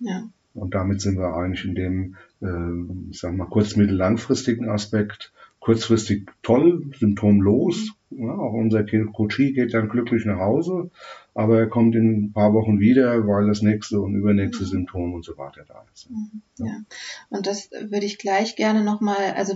[0.00, 0.28] ja.
[0.54, 5.32] Und damit sind wir eigentlich in dem, äh, ich sag mal, kurz-, mittel-, langfristigen Aspekt
[5.60, 7.92] kurzfristig toll, symptomlos.
[8.10, 10.90] Ja, auch unser Coachie geht dann glücklich nach Hause,
[11.34, 14.68] aber er kommt in ein paar Wochen wieder, weil das nächste und übernächste mhm.
[14.68, 16.10] Symptom und so weiter da ist.
[16.10, 16.42] Mhm.
[16.58, 16.66] Ja.
[16.66, 16.80] ja.
[17.28, 19.54] Und das würde ich gleich gerne nochmal, also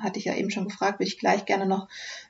[0.00, 1.88] hatte ich ja eben schon gefragt, würde ich gleich gerne noch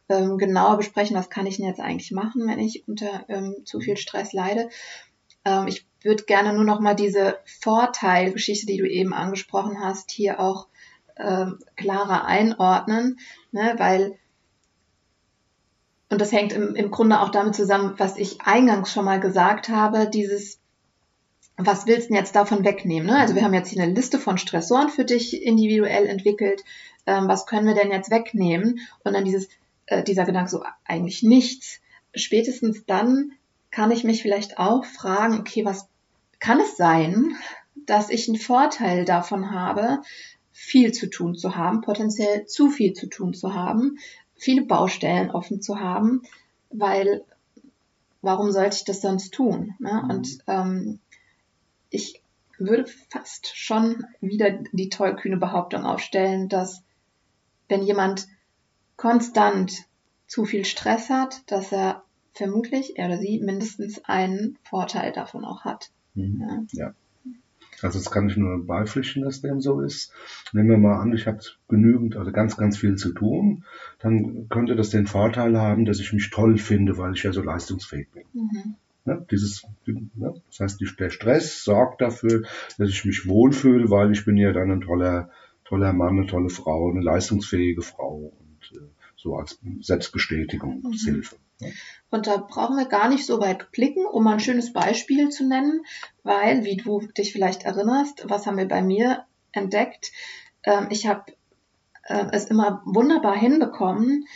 [0.08, 3.80] ähm, genauer besprechen, was kann ich denn jetzt eigentlich machen, wenn ich unter ähm, zu
[3.80, 4.68] viel Stress leide.
[5.44, 10.40] Ähm, ich würde gerne nur noch mal diese Vorteilgeschichte, die du eben angesprochen hast, hier
[10.40, 10.68] auch
[11.18, 13.18] ähm, klarer einordnen,
[13.52, 14.18] ne, weil
[16.08, 19.68] und das hängt im, im Grunde auch damit zusammen, was ich eingangs schon mal gesagt
[19.68, 20.60] habe, dieses
[21.56, 23.08] was willst du denn jetzt davon wegnehmen?
[23.08, 23.18] Ne?
[23.18, 26.62] Also wir haben jetzt hier eine Liste von Stressoren für dich individuell entwickelt.
[27.06, 28.80] Ähm, was können wir denn jetzt wegnehmen?
[29.04, 29.48] Und dann dieses,
[29.86, 31.80] äh, dieser Gedanke so, eigentlich nichts.
[32.14, 33.32] Spätestens dann
[33.70, 35.88] kann ich mich vielleicht auch fragen, okay, was
[36.40, 37.34] kann es sein,
[37.86, 40.02] dass ich einen Vorteil davon habe,
[40.58, 43.98] viel zu tun zu haben, potenziell zu viel zu tun zu haben,
[44.36, 46.22] viele Baustellen offen zu haben,
[46.70, 47.24] weil
[48.22, 49.74] warum sollte ich das sonst tun?
[49.78, 50.02] Ne?
[50.02, 50.10] Mhm.
[50.10, 50.98] Und ähm,
[51.90, 52.22] ich
[52.58, 56.82] würde fast schon wieder die tollkühne Behauptung aufstellen, dass
[57.68, 58.26] wenn jemand
[58.96, 59.84] konstant
[60.26, 65.66] zu viel Stress hat, dass er vermutlich, er oder sie, mindestens einen Vorteil davon auch
[65.66, 65.90] hat.
[66.14, 66.66] Mhm.
[66.72, 66.86] Ja.
[66.86, 66.94] ja.
[67.82, 70.12] Also das kann ich nur beipflichten, dass dem so ist.
[70.52, 73.64] Nehmen wir mal an, ich habe genügend, also ganz, ganz viel zu tun,
[73.98, 77.42] dann könnte das den Vorteil haben, dass ich mich toll finde, weil ich ja so
[77.42, 78.24] leistungsfähig bin.
[78.32, 78.76] Mhm.
[79.04, 82.42] Ja, dieses, ja, das heißt, der Stress sorgt dafür,
[82.76, 85.30] dass ich mich wohlfühle, weil ich bin ja dann ein toller,
[85.64, 88.84] toller Mann, eine tolle Frau, eine leistungsfähige Frau und äh,
[89.16, 91.36] so als Selbstbestätigungshilfe.
[91.60, 91.72] Mhm.
[92.10, 95.46] Und da brauchen wir gar nicht so weit blicken, um mal ein schönes Beispiel zu
[95.46, 95.84] nennen,
[96.22, 100.12] weil, wie du dich vielleicht erinnerst, was haben wir bei mir entdeckt?
[100.64, 101.32] Ähm, ich habe
[102.04, 104.26] äh, es immer wunderbar hinbekommen,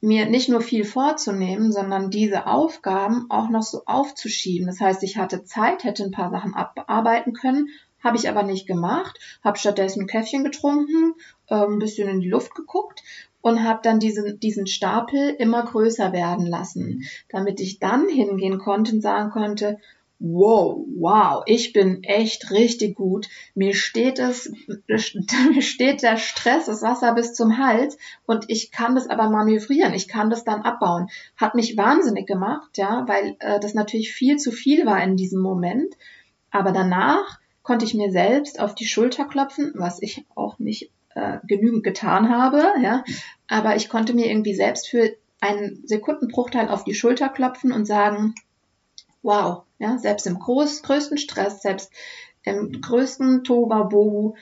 [0.00, 4.66] mir nicht nur viel vorzunehmen, sondern diese Aufgaben auch noch so aufzuschieben.
[4.66, 7.68] Das heißt, ich hatte Zeit, hätte ein paar Sachen abarbeiten können,
[8.02, 11.14] habe ich aber nicht gemacht, habe stattdessen ein Käffchen getrunken,
[11.48, 13.02] äh, ein bisschen in die Luft geguckt
[13.40, 18.92] und habe dann diesen, diesen Stapel immer größer werden lassen, damit ich dann hingehen konnte
[18.92, 19.78] und sagen konnte,
[20.18, 23.28] wow, wow, ich bin echt richtig gut.
[23.54, 24.50] Mir steht es,
[24.88, 29.92] mir steht der Stress, das Wasser bis zum Hals und ich kann das aber manövrieren,
[29.92, 31.08] ich kann das dann abbauen.
[31.36, 35.42] Hat mich wahnsinnig gemacht, ja, weil äh, das natürlich viel zu viel war in diesem
[35.42, 35.94] Moment.
[36.50, 41.38] Aber danach konnte ich mir selbst auf die Schulter klopfen, was ich auch nicht äh,
[41.44, 43.04] genügend getan habe, ja.
[43.48, 48.34] Aber ich konnte mir irgendwie selbst für einen Sekundenbruchteil auf die Schulter klopfen und sagen,
[49.22, 51.92] wow, ja, selbst im groß, größten Stress, selbst
[52.42, 54.34] im größten Tohuwabohu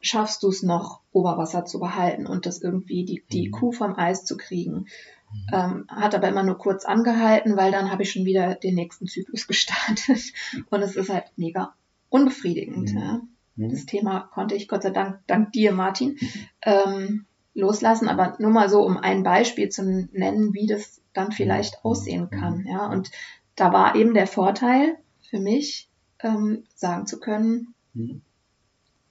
[0.00, 3.52] schaffst du es noch, Oberwasser zu behalten und das irgendwie die, die mhm.
[3.52, 4.86] Kuh vom Eis zu kriegen.
[5.32, 5.46] Mhm.
[5.52, 9.06] Ähm, hat aber immer nur kurz angehalten, weil dann habe ich schon wieder den nächsten
[9.06, 10.32] Zyklus gestartet.
[10.70, 11.74] Und es ist halt mega
[12.08, 12.92] unbefriedigend.
[12.92, 12.98] Mhm.
[12.98, 13.20] Ja.
[13.56, 13.70] Mhm.
[13.70, 16.18] Das Thema konnte ich Gott sei Dank, dank dir, Martin,
[16.62, 18.08] ähm, loslassen.
[18.08, 21.90] Aber nur mal so, um ein Beispiel zu nennen, wie das dann vielleicht mhm.
[21.90, 22.58] aussehen kann.
[22.58, 22.66] Mhm.
[22.66, 23.10] Ja, und
[23.56, 24.96] da war eben der Vorteil
[25.28, 25.88] für mich,
[26.20, 28.22] ähm, sagen zu können, mhm.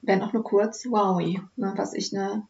[0.02, 2.48] wenn auch nur kurz, wow, ne, was ich eine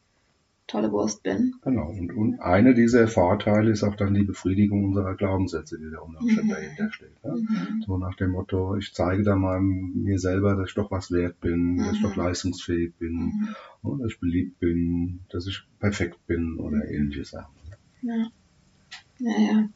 [0.71, 1.55] tolle Wurst bin.
[1.63, 1.89] Genau.
[1.89, 6.21] Und, und eine dieser Vorteile ist auch dann die Befriedigung unserer Glaubenssätze, die da unter
[6.21, 6.53] Umständen mhm.
[6.53, 7.23] dahinter steht.
[7.23, 7.35] Ne?
[7.35, 7.83] Mhm.
[7.85, 11.39] So nach dem Motto, ich zeige da mal mir selber, dass ich doch was wert
[11.41, 11.77] bin, mhm.
[11.79, 12.23] dass ich doch mhm.
[12.23, 13.13] leistungsfähig bin,
[13.83, 13.99] mhm.
[13.99, 17.53] dass ich beliebt bin, dass ich perfekt bin oder ähnliche Sachen.
[18.01, 18.27] Ja.
[19.19, 19.69] Ja, ja.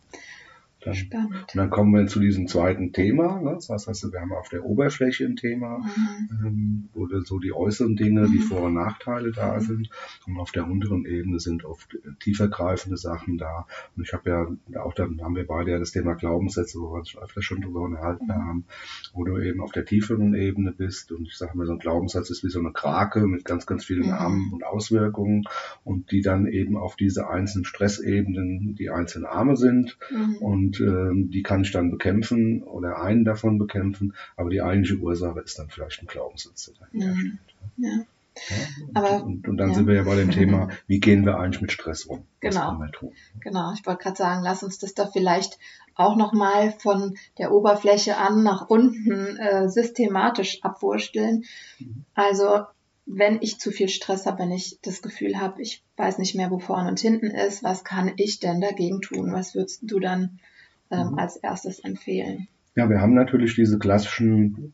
[0.86, 1.34] Dann, Spannend.
[1.34, 3.42] Und dann kommen wir zu diesem zweiten Thema.
[3.42, 3.58] Ne?
[3.68, 6.46] Das heißt, wir haben auf der Oberfläche ein Thema, mhm.
[6.46, 8.44] ähm, wo so die äußeren Dinge, die mhm.
[8.44, 9.90] Vor- und Nachteile da sind.
[10.28, 13.66] Und auf der unteren Ebene sind oft tiefergreifende Sachen da.
[13.96, 17.00] Und ich habe ja auch dann haben wir beide ja das Thema Glaubenssätze, wo wir
[17.00, 18.34] uns öfter schon drüber unterhalten mhm.
[18.34, 18.66] haben,
[19.14, 21.12] wo du eben auf der tieferen Ebene bist.
[21.12, 23.86] Und ich sage mal, so ein Glaubenssatz ist wie so eine Krake mit ganz, ganz
[23.86, 24.14] vielen mhm.
[24.14, 25.46] Armen und Auswirkungen
[25.84, 29.98] und die dann eben auf diese einzelnen Stressebenen die einzelnen Arme sind.
[30.12, 30.36] Mhm.
[30.38, 35.40] Und äh, die kann ich dann bekämpfen oder einen davon bekämpfen, aber die eigentliche Ursache
[35.42, 37.40] ist dann vielleicht ein Glaubenssatz, der dahinter steht.
[37.78, 38.06] Ja.
[38.50, 38.56] Ja,
[38.88, 39.76] und, aber, und, und dann ja.
[39.76, 42.26] sind wir ja bei dem Thema, wie gehen wir eigentlich mit Stress um?
[42.42, 42.78] Genau.
[43.40, 45.58] Genau, ich wollte gerade sagen, lass uns das da vielleicht
[45.96, 51.46] auch nochmal von der Oberfläche an nach unten äh, systematisch abwursteln.
[51.80, 52.04] Mhm.
[52.14, 52.66] Also
[53.06, 56.52] wenn ich zu viel Stress habe, wenn ich das Gefühl habe, ich weiß nicht mehr,
[56.52, 59.32] wo vorne und hinten ist, was kann ich denn dagegen tun?
[59.32, 60.40] Was würdest du dann
[60.92, 61.20] ähm, mhm.
[61.20, 62.50] als erstes empfehlen?
[62.76, 64.74] Ja, wir haben natürlich diese klassischen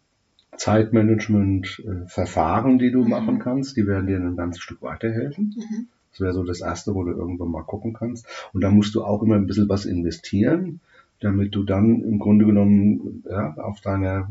[0.58, 3.10] Zeitmanagement-Verfahren, die du mhm.
[3.10, 3.78] machen kannst.
[3.78, 5.54] Die werden dir ein ganzes Stück weiterhelfen.
[5.56, 5.88] Mhm.
[6.12, 8.28] Das wäre so das Erste, wo du irgendwann mal gucken kannst.
[8.54, 10.82] Und da musst du auch immer ein bisschen was investieren,
[11.20, 14.30] damit du dann im Grunde genommen ja, auf deiner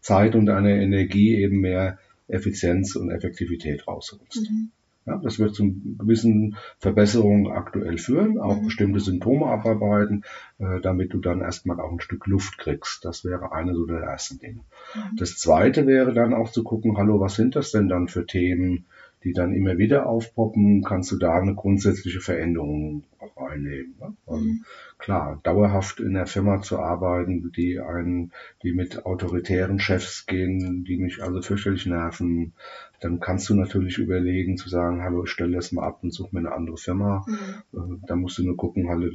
[0.00, 4.50] Zeit und deine Energie eben mehr Effizienz und Effektivität rausholst.
[4.50, 4.70] Mhm.
[5.04, 5.64] Ja, das wird zu
[5.98, 8.66] gewissen Verbesserungen aktuell führen, auch mhm.
[8.66, 10.22] bestimmte Symptome abarbeiten,
[10.58, 13.04] äh, damit du dann erstmal auch ein Stück Luft kriegst.
[13.04, 14.60] Das wäre eine so der ersten Dinge.
[14.94, 15.16] Mhm.
[15.16, 18.86] Das zweite wäre dann auch zu gucken, hallo, was sind das denn dann für Themen,
[19.24, 23.94] die dann immer wieder aufpoppen, kannst du da eine grundsätzliche Veränderung auch einnehmen.
[24.00, 24.16] Ne?
[24.26, 24.46] Also.
[24.98, 28.32] Klar, dauerhaft in der Firma zu arbeiten, die einen,
[28.62, 32.52] die mit autoritären Chefs gehen, die mich also fürchterlich nerven,
[33.00, 36.30] dann kannst du natürlich überlegen zu sagen, hallo, ich stelle das mal ab und suche
[36.32, 37.24] mir eine andere Firma.
[37.26, 37.78] Mhm.
[37.78, 39.08] Äh, da musst du nur gucken, hallo,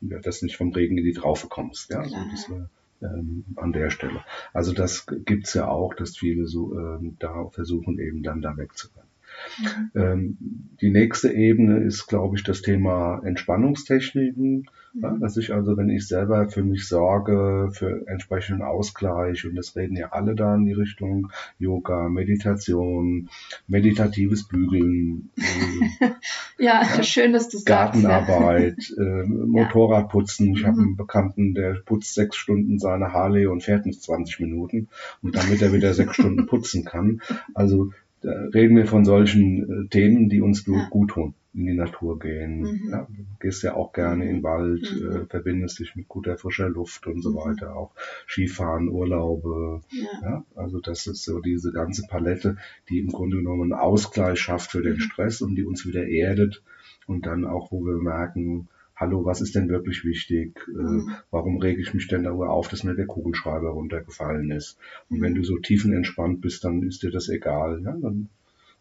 [0.00, 1.90] dass du nicht vom Regen in die Traufe kommst.
[1.90, 2.70] Ja, also das wäre
[3.02, 4.24] ähm, an der Stelle.
[4.52, 9.09] Also das gibt's ja auch, dass viele so ähm, da versuchen, eben dann da wegzurennen.
[9.58, 9.90] Mhm.
[9.94, 10.38] Ähm,
[10.80, 14.66] die nächste Ebene ist, glaube ich, das Thema Entspannungstechniken.
[14.92, 19.76] Ja, dass ich also, wenn ich selber für mich sorge, für entsprechenden Ausgleich, und das
[19.76, 23.28] reden ja alle da in die Richtung Yoga, Meditation,
[23.68, 25.30] meditatives Bügeln.
[25.36, 26.06] Äh,
[26.58, 27.66] ja, ja, schön, dass du sagst.
[27.66, 29.04] Gartenarbeit, ja.
[29.04, 30.54] äh, Motorradputzen.
[30.54, 30.66] Ich mhm.
[30.66, 34.88] habe einen Bekannten, der putzt sechs Stunden seine Harley und fährt nicht 20 Minuten.
[35.22, 37.22] Und damit er wieder sechs Stunden putzen kann.
[37.54, 40.88] Also da reden wir von solchen äh, Themen, die uns ja.
[40.90, 42.60] gut tun in die Natur gehen.
[42.60, 42.90] Mhm.
[42.90, 45.10] Ja, du gehst ja auch gerne in den Wald, mhm.
[45.10, 47.36] äh, verbindest dich mit guter frischer Luft und so mhm.
[47.36, 47.92] weiter, auch
[48.28, 49.80] Skifahren, Urlaube.
[49.90, 50.28] Ja.
[50.28, 50.44] ja.
[50.54, 52.56] also das ist so diese ganze Palette,
[52.88, 55.00] die im Grunde genommen einen Ausgleich schafft für den mhm.
[55.00, 56.62] Stress und die uns wieder erdet
[57.06, 58.68] und dann auch, wo wir merken,
[59.00, 60.60] hallo, was ist denn wirklich wichtig?
[60.68, 61.14] Äh, mhm.
[61.30, 64.76] warum rege ich mich denn darüber auf, dass mir der Kugelschreiber runtergefallen ist?
[65.08, 67.82] Und wenn du so tiefenentspannt bist, dann ist dir das egal.
[67.82, 67.96] Ja?
[67.96, 68.28] Dann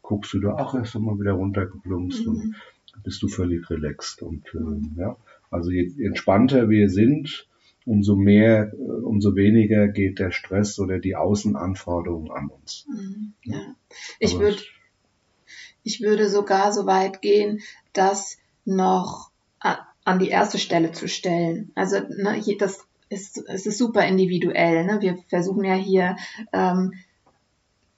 [0.01, 2.31] guckst du da, ach, erst einmal wieder runtergeplumpst mhm.
[2.33, 2.55] und
[3.03, 4.21] bist du völlig relaxed.
[4.21, 5.15] Und äh, ja,
[5.49, 7.47] also je entspannter wir sind,
[7.85, 12.85] umso mehr, äh, umso weniger geht der Stress oder die Außenanforderungen an uns.
[12.89, 13.33] Mhm.
[13.43, 13.75] Ja.
[14.19, 14.59] Ich würde,
[15.83, 17.61] ich würde sogar so weit gehen,
[17.93, 19.31] das noch
[20.09, 21.71] an die erste Stelle zu stellen.
[21.75, 24.85] Also ne, das ist, es ist super individuell.
[24.85, 25.01] Ne?
[25.01, 26.15] Wir versuchen ja hier
[26.51, 26.93] ähm,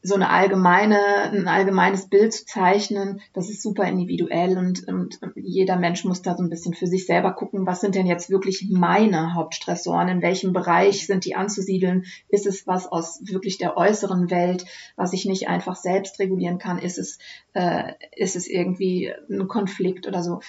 [0.04, 0.98] so eine allgemeine,
[1.32, 6.36] ein allgemeines Bild zu zeichnen, das ist super individuell und, und jeder Mensch muss da
[6.36, 10.22] so ein bisschen für sich selber gucken, was sind denn jetzt wirklich meine Hauptstressoren, in
[10.24, 15.26] welchem Bereich sind die anzusiedeln, ist es was aus wirklich der äußeren Welt, was ich
[15.26, 17.20] nicht einfach selbst regulieren kann, ist es,
[17.54, 20.40] äh, ist es irgendwie ein Konflikt oder so.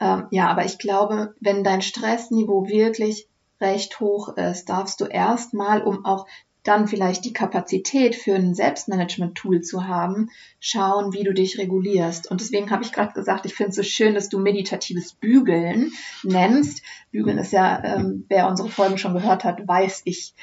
[0.00, 3.28] Ähm, ja, aber ich glaube, wenn dein Stressniveau wirklich
[3.60, 6.26] recht hoch ist, darfst du erstmal, um auch
[6.66, 12.30] dann vielleicht die Kapazität für ein Selbstmanagement-Tool zu haben, schauen, wie du dich regulierst.
[12.30, 15.92] Und deswegen habe ich gerade gesagt, ich finde es so schön, dass du meditatives Bügeln
[16.24, 16.82] nennst.
[17.12, 20.34] Bügeln ist ja, ähm, wer unsere Folgen schon gehört hat, weiß ich.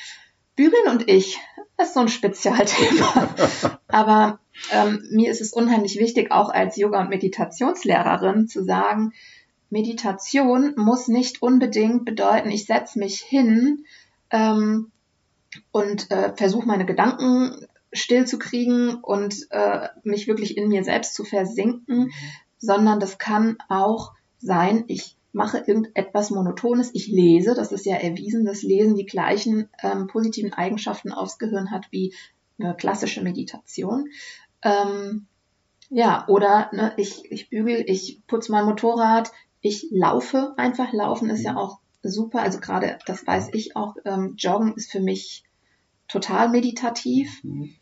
[0.55, 1.39] Bügeln und ich,
[1.77, 3.35] das ist so ein Spezialthema.
[3.87, 4.39] Aber
[4.71, 9.11] ähm, mir ist es unheimlich wichtig, auch als Yoga- und Meditationslehrerin zu sagen,
[9.73, 13.85] Meditation muss nicht unbedingt bedeuten, ich setze mich hin
[14.29, 14.91] ähm,
[15.71, 21.15] und äh, versuche meine Gedanken still zu kriegen und äh, mich wirklich in mir selbst
[21.15, 22.11] zu versinken,
[22.59, 28.45] sondern das kann auch sein, ich mache irgendetwas Monotones, ich lese, das ist ja erwiesen,
[28.45, 32.13] dass Lesen die gleichen ähm, positiven Eigenschaften aufs Gehirn hat wie
[32.59, 34.09] eine klassische Meditation.
[34.61, 35.25] Ähm,
[35.89, 39.31] ja, oder ne, ich, ich bügel, ich putze mein Motorrad,
[39.63, 40.93] ich laufe einfach.
[40.93, 41.57] Laufen ist ja mhm.
[41.57, 42.41] auch super.
[42.41, 45.43] Also gerade, das weiß ich auch, ähm, Joggen ist für mich
[46.07, 47.43] total meditativ.
[47.43, 47.73] Mhm.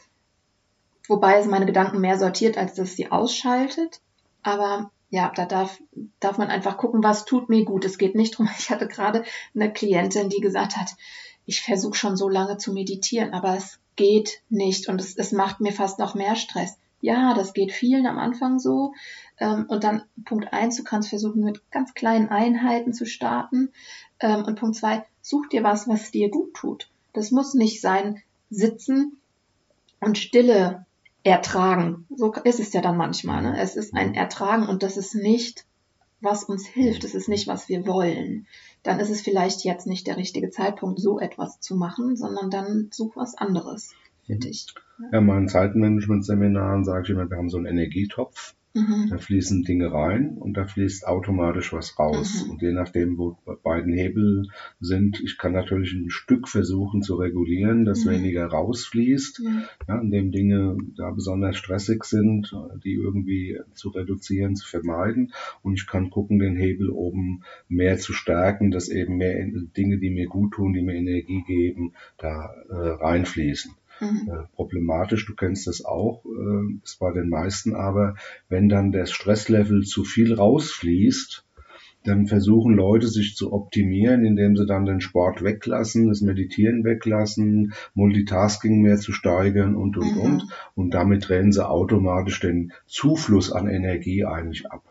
[1.08, 4.00] Wobei es meine Gedanken mehr sortiert, als dass sie ausschaltet.
[4.44, 5.82] Aber ja, da darf,
[6.20, 7.84] darf man einfach gucken, was tut mir gut.
[7.84, 8.48] Es geht nicht drum.
[8.60, 10.96] Ich hatte gerade eine Klientin, die gesagt hat,
[11.46, 15.60] ich versuche schon so lange zu meditieren, aber es geht nicht und es, es macht
[15.60, 16.78] mir fast noch mehr Stress.
[17.02, 18.94] Ja, das geht vielen am Anfang so.
[19.40, 23.70] Ähm, und dann Punkt eins, du kannst versuchen, mit ganz kleinen Einheiten zu starten.
[24.20, 26.90] Ähm, und Punkt zwei, such dir was, was dir gut tut.
[27.14, 29.18] Das muss nicht sein, sitzen
[30.00, 30.86] und Stille
[31.24, 32.06] ertragen.
[32.16, 33.42] So ist es ja dann manchmal.
[33.42, 33.60] Ne?
[33.60, 35.66] Es ist ein Ertragen und das ist nicht,
[36.20, 37.04] was uns hilft.
[37.04, 38.48] Das ist nicht, was wir wollen.
[38.84, 42.90] Dann ist es vielleicht jetzt nicht der richtige Zeitpunkt, so etwas zu machen, sondern dann
[42.92, 43.94] such was anderes
[44.26, 44.68] für dich.
[45.12, 48.56] Ja, in meinen Zeitmanagement-Seminaren sage ich immer, wir haben so einen Energietopf.
[48.74, 49.08] Mhm.
[49.10, 52.46] Da fließen Dinge rein und da fließt automatisch was raus.
[52.46, 52.52] Mhm.
[52.52, 54.48] Und je nachdem, wo beiden Hebel
[54.80, 58.12] sind, ich kann natürlich ein Stück versuchen zu regulieren, dass mhm.
[58.12, 59.42] weniger rausfließt,
[59.88, 65.34] ja, indem Dinge da besonders stressig sind, die irgendwie zu reduzieren, zu vermeiden.
[65.64, 70.12] Und ich kann gucken, den Hebel oben mehr zu stärken, dass eben mehr Dinge, die
[70.12, 74.30] mir gut tun, die mir Energie geben, da äh, reinfließen mhm.
[74.30, 75.26] äh, problematisch.
[75.26, 78.16] Du kennst das auch, äh, ist bei den meisten aber,
[78.50, 81.46] wenn dann das Stresslevel zu viel rausfließt,
[82.04, 87.74] dann versuchen Leute sich zu optimieren, indem sie dann den Sport weglassen, das Meditieren weglassen,
[87.94, 90.22] Multitasking mehr zu steigern und, und, mhm.
[90.22, 90.48] und.
[90.74, 94.84] Und damit drehen sie automatisch den Zufluss an Energie eigentlich ab.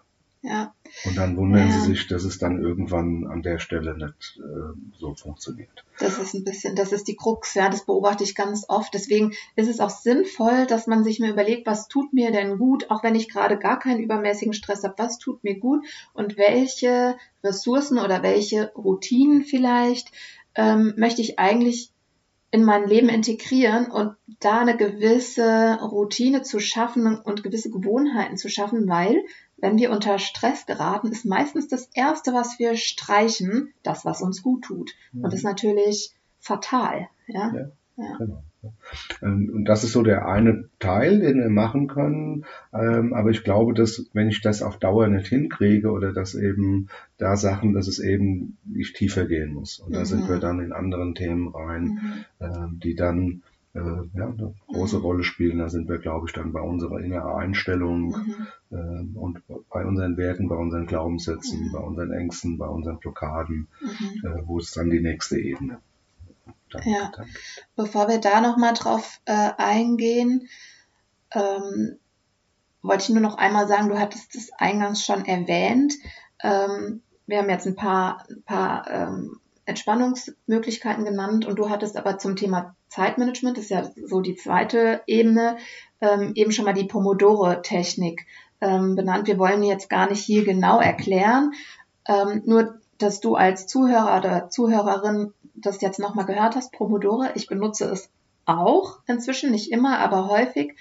[0.42, 0.72] Ja.
[1.04, 1.72] Und dann wundern ja.
[1.72, 5.84] sie sich, dass es dann irgendwann an der Stelle nicht äh, so funktioniert.
[5.98, 8.92] Das ist ein bisschen, das ist die Krux, ja, das beobachte ich ganz oft.
[8.92, 12.90] Deswegen ist es auch sinnvoll, dass man sich mir überlegt, was tut mir denn gut,
[12.90, 17.16] auch wenn ich gerade gar keinen übermäßigen Stress habe, was tut mir gut und welche
[17.42, 20.12] Ressourcen oder welche Routinen vielleicht
[20.54, 21.92] ähm, möchte ich eigentlich
[22.52, 28.48] in mein Leben integrieren und da eine gewisse Routine zu schaffen und gewisse Gewohnheiten zu
[28.48, 29.22] schaffen, weil
[29.60, 34.42] wenn wir unter Stress geraten, ist meistens das Erste, was wir streichen, das, was uns
[34.42, 34.92] gut tut.
[35.12, 37.08] Und das ist natürlich fatal.
[37.26, 37.52] Ja?
[37.54, 37.70] Ja.
[37.96, 38.16] Ja.
[38.18, 38.42] Genau.
[39.22, 42.44] Ähm, und das ist so der eine Teil, den wir machen können.
[42.72, 46.88] Ähm, aber ich glaube, dass wenn ich das auf Dauer nicht hinkriege oder dass eben
[47.18, 49.78] da Sachen, dass es eben nicht tiefer gehen muss.
[49.78, 50.04] Und da mhm.
[50.04, 52.24] sind wir dann in anderen Themen rein, mhm.
[52.40, 53.42] Ähm, die dann
[53.72, 55.02] eine große mhm.
[55.02, 55.58] Rolle spielen.
[55.58, 59.16] Da sind wir, glaube ich, dann bei unserer inneren Einstellung mhm.
[59.16, 61.72] und bei unseren Werten, bei unseren Glaubenssätzen, mhm.
[61.72, 64.26] bei unseren Ängsten, bei unseren Blockaden, mhm.
[64.26, 65.80] äh, wo es dann die nächste Ebene
[66.70, 67.10] dann, ja.
[67.14, 67.28] Dann.
[67.76, 70.48] Bevor wir da nochmal drauf äh, eingehen,
[71.32, 71.98] ähm,
[72.82, 75.94] wollte ich nur noch einmal sagen, du hattest es eingangs schon erwähnt.
[76.42, 79.40] Ähm, wir haben jetzt ein paar, ein paar ähm,
[79.70, 85.02] Entspannungsmöglichkeiten genannt und du hattest aber zum Thema Zeitmanagement, das ist ja so die zweite
[85.06, 85.56] Ebene,
[86.00, 88.26] ähm, eben schon mal die Pomodoro-Technik
[88.60, 89.26] ähm, benannt.
[89.26, 91.52] Wir wollen jetzt gar nicht hier genau erklären,
[92.06, 97.46] ähm, nur dass du als Zuhörer oder Zuhörerin das jetzt nochmal gehört hast, Pomodoro, ich
[97.46, 98.10] benutze es
[98.44, 100.74] auch inzwischen, nicht immer, aber häufig,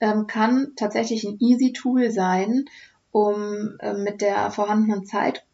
[0.00, 2.66] ähm, kann tatsächlich ein easy Tool sein,
[3.12, 5.44] um äh, mit der vorhandenen Zeit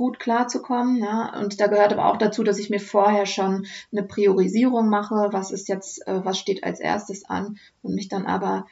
[0.00, 0.96] gut klarzukommen.
[0.96, 1.38] Ja?
[1.38, 5.50] Und da gehört aber auch dazu, dass ich mir vorher schon eine Priorisierung mache, was
[5.50, 8.66] ist jetzt, äh, was steht als erstes an und mich dann aber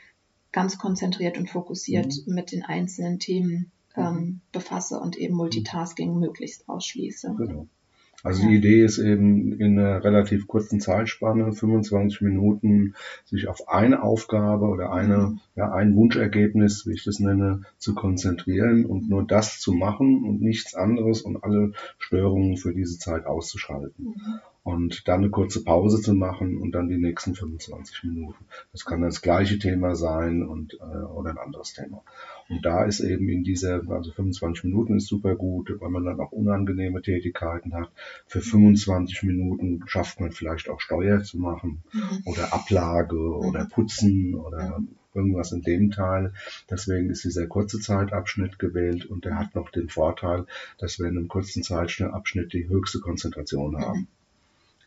[0.52, 2.34] ganz konzentriert und fokussiert mhm.
[2.34, 4.40] mit den einzelnen Themen ähm, mhm.
[4.52, 7.34] befasse und eben Multitasking möglichst ausschließe.
[7.36, 7.66] Genau.
[8.24, 12.94] Also die Idee ist eben in einer relativ kurzen Zeitspanne, 25 Minuten,
[13.24, 15.40] sich auf eine Aufgabe oder eine, mhm.
[15.54, 20.40] ja, ein Wunschergebnis, wie ich das nenne, zu konzentrieren und nur das zu machen und
[20.40, 24.06] nichts anderes und alle Störungen für diese Zeit auszuschalten.
[24.06, 24.40] Mhm.
[24.64, 28.44] Und dann eine kurze Pause zu machen und dann die nächsten 25 Minuten.
[28.72, 32.02] Das kann das gleiche Thema sein und äh, oder ein anderes Thema.
[32.48, 36.20] Und da ist eben in dieser, also 25 Minuten ist super gut, weil man dann
[36.20, 37.90] auch unangenehme Tätigkeiten hat.
[38.26, 42.22] Für 25 Minuten schafft man vielleicht auch Steuer zu machen mhm.
[42.24, 43.48] oder Ablage mhm.
[43.48, 44.80] oder Putzen oder
[45.14, 46.32] irgendwas in dem Teil.
[46.70, 50.46] Deswegen ist dieser kurze Zeitabschnitt gewählt und der hat noch den Vorteil,
[50.78, 54.08] dass wir in einem kurzen Zeitabschnitt die höchste Konzentration haben.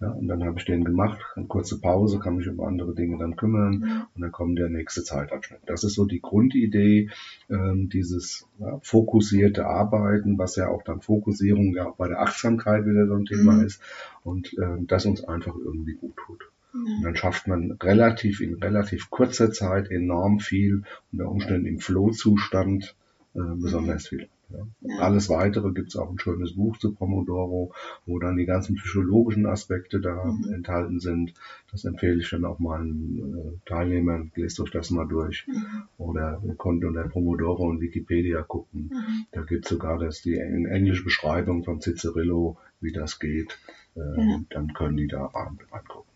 [0.01, 0.07] Mhm.
[0.07, 3.17] Ja, und dann habe ich den gemacht, eine kurze Pause, kann mich um andere Dinge
[3.17, 4.01] dann kümmern mhm.
[4.15, 5.61] und dann kommt der nächste Zeitabschnitt.
[5.65, 7.09] Das ist so die Grundidee,
[7.49, 12.85] ähm, dieses ja, fokussierte Arbeiten, was ja auch dann Fokussierung ja auch bei der Achtsamkeit
[12.85, 13.65] wieder so ein Thema mhm.
[13.65, 13.81] ist
[14.23, 16.49] und ähm, das uns einfach irgendwie gut tut.
[16.73, 16.97] Mhm.
[16.97, 22.95] Und dann schafft man relativ in relativ kurzer Zeit enorm viel, unter Umständen im Flow-Zustand
[23.35, 24.27] äh, besonders viel.
[24.53, 24.99] Ja.
[24.99, 27.73] Alles weitere gibt es auch ein schönes Buch zu Pomodoro,
[28.05, 30.53] wo dann die ganzen psychologischen Aspekte da mhm.
[30.53, 31.33] enthalten sind.
[31.71, 34.31] Das empfehle ich dann auch meinen äh, Teilnehmern.
[34.35, 35.47] Lest euch das mal durch.
[35.47, 35.83] Mhm.
[35.97, 38.91] Oder ihr könnt unter Pomodoro und Wikipedia gucken.
[38.93, 39.25] Mhm.
[39.31, 43.59] Da gibt es sogar das, die englische Beschreibung von Cicerillo, wie das geht.
[43.95, 46.10] Äh, dann können die da angucken.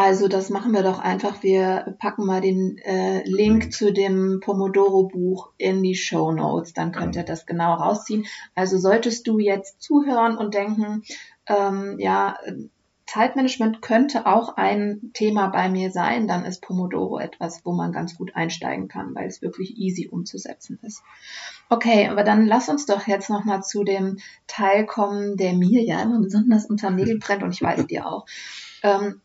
[0.00, 1.42] Also das machen wir doch einfach.
[1.42, 6.72] Wir packen mal den äh, Link zu dem Pomodoro-Buch in die Show Notes.
[6.72, 8.24] Dann könnt ihr das genau rausziehen.
[8.54, 11.02] Also solltest du jetzt zuhören und denken,
[11.48, 12.38] ähm, ja,
[13.08, 18.16] Zeitmanagement könnte auch ein Thema bei mir sein, dann ist Pomodoro etwas, wo man ganz
[18.16, 21.02] gut einsteigen kann, weil es wirklich easy umzusetzen ist.
[21.70, 26.00] Okay, aber dann lass uns doch jetzt nochmal zu dem Teil kommen, der mir ja
[26.00, 28.26] immer besonders unter Nägel brennt und ich weiß dir auch.
[28.84, 29.22] Ähm,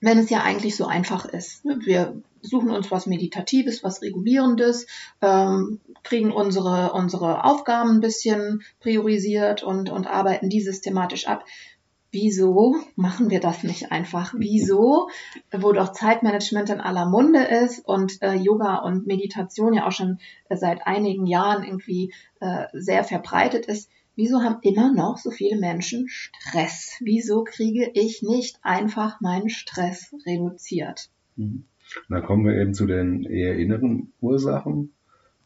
[0.00, 1.64] wenn es ja eigentlich so einfach ist.
[1.64, 4.86] Wir suchen uns was Meditatives, was Regulierendes,
[5.20, 11.44] ähm, kriegen unsere, unsere Aufgaben ein bisschen priorisiert und, und arbeiten die systematisch ab.
[12.10, 14.32] Wieso machen wir das nicht einfach?
[14.34, 15.10] Wieso,
[15.52, 20.18] wo doch Zeitmanagement in aller Munde ist und äh, Yoga und Meditation ja auch schon
[20.48, 25.60] äh, seit einigen Jahren irgendwie äh, sehr verbreitet ist, Wieso haben immer noch so viele
[25.60, 26.96] Menschen Stress?
[27.00, 31.08] Wieso kriege ich nicht einfach meinen Stress reduziert?
[31.36, 31.66] Mhm.
[32.08, 34.92] Dann kommen wir eben zu den eher inneren Ursachen,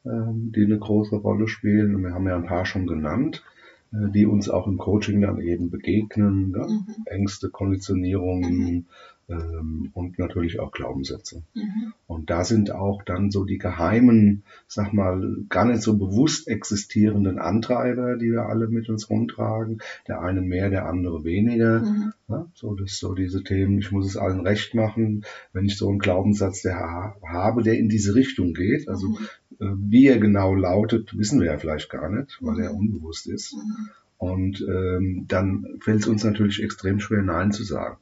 [0.07, 1.95] ähm, die eine große Rolle spielen.
[1.95, 3.45] Und wir haben ja ein paar schon genannt,
[3.93, 6.53] äh, die uns auch im Coaching dann eben begegnen.
[6.53, 6.87] Mhm.
[7.05, 8.87] Ängste, Konditionierungen, mhm
[9.29, 11.43] und natürlich auch Glaubenssätze.
[11.55, 11.93] Mhm.
[12.07, 17.39] Und da sind auch dann so die geheimen, sag mal, gar nicht so bewusst existierenden
[17.39, 19.81] Antreiber, die wir alle mit uns rumtragen.
[20.09, 21.81] Der eine mehr, der andere weniger.
[21.81, 22.13] Mhm.
[22.29, 25.89] Ja, so, das so diese Themen, ich muss es allen recht machen, wenn ich so
[25.89, 28.89] einen Glaubenssatz der habe, der in diese Richtung geht.
[28.89, 29.17] Also mhm.
[29.61, 32.79] äh, wie er genau lautet, wissen wir ja vielleicht gar nicht, weil er mhm.
[32.79, 33.55] unbewusst ist.
[33.55, 33.91] Mhm.
[34.19, 37.99] Und ähm, dann fällt es uns natürlich extrem schwer, Nein zu sagen.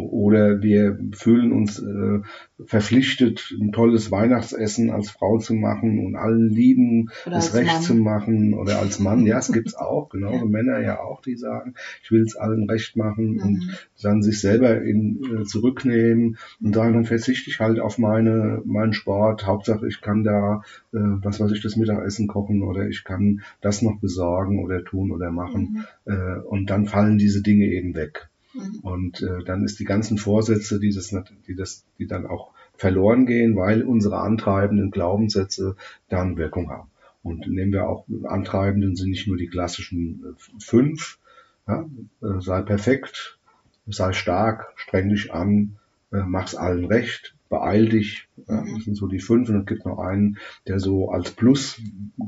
[0.00, 0.08] Mhm.
[0.10, 2.20] Oder wir fühlen uns äh,
[2.64, 7.82] verpflichtet, ein tolles Weihnachtsessen als Frau zu machen und allen lieben, Oder das Recht Mann.
[7.82, 8.54] zu machen.
[8.54, 12.22] Oder als Mann, ja, es gibt's auch, genauso Männer ja auch, die sagen, ich will
[12.22, 13.70] es allen recht machen und Mhm.
[14.02, 18.92] dann sich selber in, äh, zurücknehmen und sagen, dann verzichte ich halt auf meine, meinen
[18.92, 19.46] Sport.
[19.46, 23.82] Hauptsache, ich kann da, äh, was weiß ich, das Mittagessen kochen oder ich kann das
[23.82, 25.84] noch besorgen oder tun oder machen.
[26.04, 28.28] Äh, und dann fallen diese Dinge eben weg.
[28.56, 28.80] Mhm.
[28.80, 31.14] Und äh, dann ist die ganzen Vorsätze, die das,
[31.46, 35.76] die das, die dann auch verloren gehen, weil unsere antreibenden Glaubenssätze
[36.08, 36.90] dann Wirkung haben.
[37.22, 41.18] Und nehmen wir auch antreibenden sind nicht nur die klassischen äh, fünf,
[41.66, 41.88] ja,
[42.22, 43.38] äh, sei perfekt,
[43.86, 45.76] sei stark, streng dich an,
[46.12, 48.28] äh, mach's allen recht, beeil dich.
[48.36, 48.74] Mhm.
[48.74, 49.48] das sind so die fünf.
[49.48, 51.80] Und es gibt noch einen, der so als Plus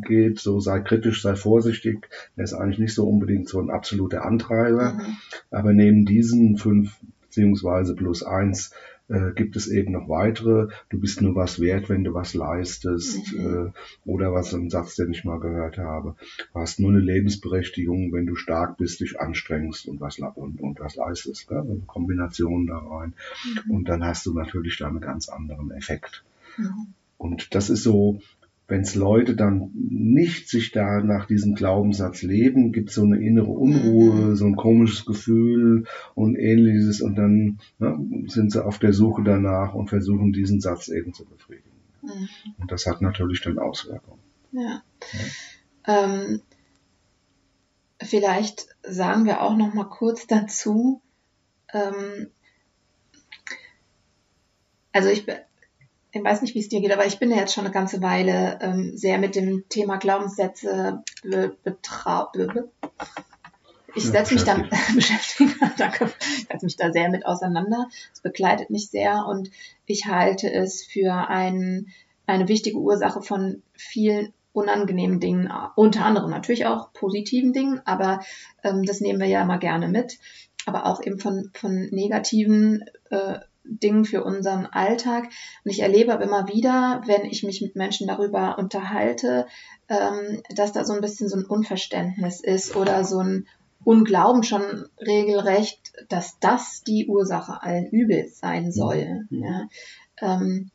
[0.06, 2.08] geht, so sei kritisch, sei vorsichtig.
[2.36, 4.94] Der ist eigentlich nicht so unbedingt so ein absoluter Antreiber.
[4.94, 5.16] Mhm.
[5.50, 8.72] Aber neben diesen fünf beziehungsweise plus eins
[9.08, 10.68] äh, gibt es eben noch weitere.
[10.90, 13.32] Du bist nur was wert, wenn du was leistest.
[13.34, 13.72] Mhm.
[13.74, 16.14] Äh, oder was ein Satz, den ich mal gehört habe.
[16.52, 20.80] Du hast nur eine Lebensberechtigung, wenn du stark bist, dich anstrengst und was, und, und
[20.80, 21.48] was leistest.
[21.48, 21.60] Gell?
[21.60, 23.14] Eine Kombination da rein.
[23.66, 23.70] Mhm.
[23.70, 26.24] Und dann hast du natürlich da einen ganz anderen Effekt.
[26.56, 26.94] Mhm.
[27.16, 28.20] Und das ist so,
[28.68, 33.50] wenn es Leute dann nicht sich da nach diesem Glaubenssatz leben, gibt so eine innere
[33.50, 39.22] Unruhe, so ein komisches Gefühl und ähnliches und dann ne, sind sie auf der Suche
[39.24, 41.70] danach und versuchen diesen Satz eben zu befriedigen.
[42.02, 42.28] Mhm.
[42.58, 44.20] Und das hat natürlich dann Auswirkungen.
[44.52, 44.82] Ja.
[45.86, 46.42] Ähm,
[48.02, 51.00] vielleicht sagen wir auch noch mal kurz dazu.
[51.72, 52.28] Ähm,
[54.92, 55.26] also ich,
[56.12, 58.00] ich weiß nicht, wie es dir geht, aber ich bin ja jetzt schon eine ganze
[58.00, 62.32] Weile ähm, sehr mit dem Thema Glaubenssätze be, betraut.
[62.32, 62.70] Be,
[63.94, 67.88] ich setze mich dann beschäftigt, danke, ich setze mich da sehr mit auseinander.
[68.12, 69.50] Es begleitet mich sehr und
[69.86, 71.88] ich halte es für ein,
[72.26, 78.20] eine wichtige Ursache von vielen unangenehmen Dingen, unter anderem natürlich auch positiven Dingen, aber
[78.64, 80.18] ähm, das nehmen wir ja immer gerne mit,
[80.66, 83.38] aber auch eben von, von negativen äh,
[83.68, 85.28] Dingen für unseren Alltag.
[85.64, 89.46] Und ich erlebe aber immer wieder, wenn ich mich mit Menschen darüber unterhalte,
[89.88, 93.46] ähm, dass da so ein bisschen so ein Unverständnis ist oder so ein
[93.84, 94.62] Unglauben schon
[95.00, 99.26] regelrecht, dass das die Ursache allen Übels sein soll.
[99.30, 99.44] Mhm.
[99.44, 99.68] Ja.
[100.20, 100.70] Ähm,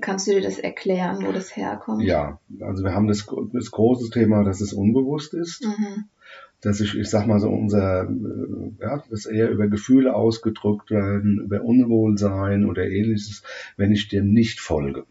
[0.00, 2.02] kannst du dir das erklären, wo das herkommt?
[2.02, 5.64] Ja, also wir haben das, das große Thema, dass es unbewusst ist.
[5.64, 6.08] Mhm.
[6.64, 11.40] Dass ich, ich sag mal so, unser, äh, ja, das eher über Gefühle ausgedrückt werden,
[11.40, 13.42] über Unwohlsein oder ähnliches,
[13.76, 15.04] wenn ich dem nicht folge.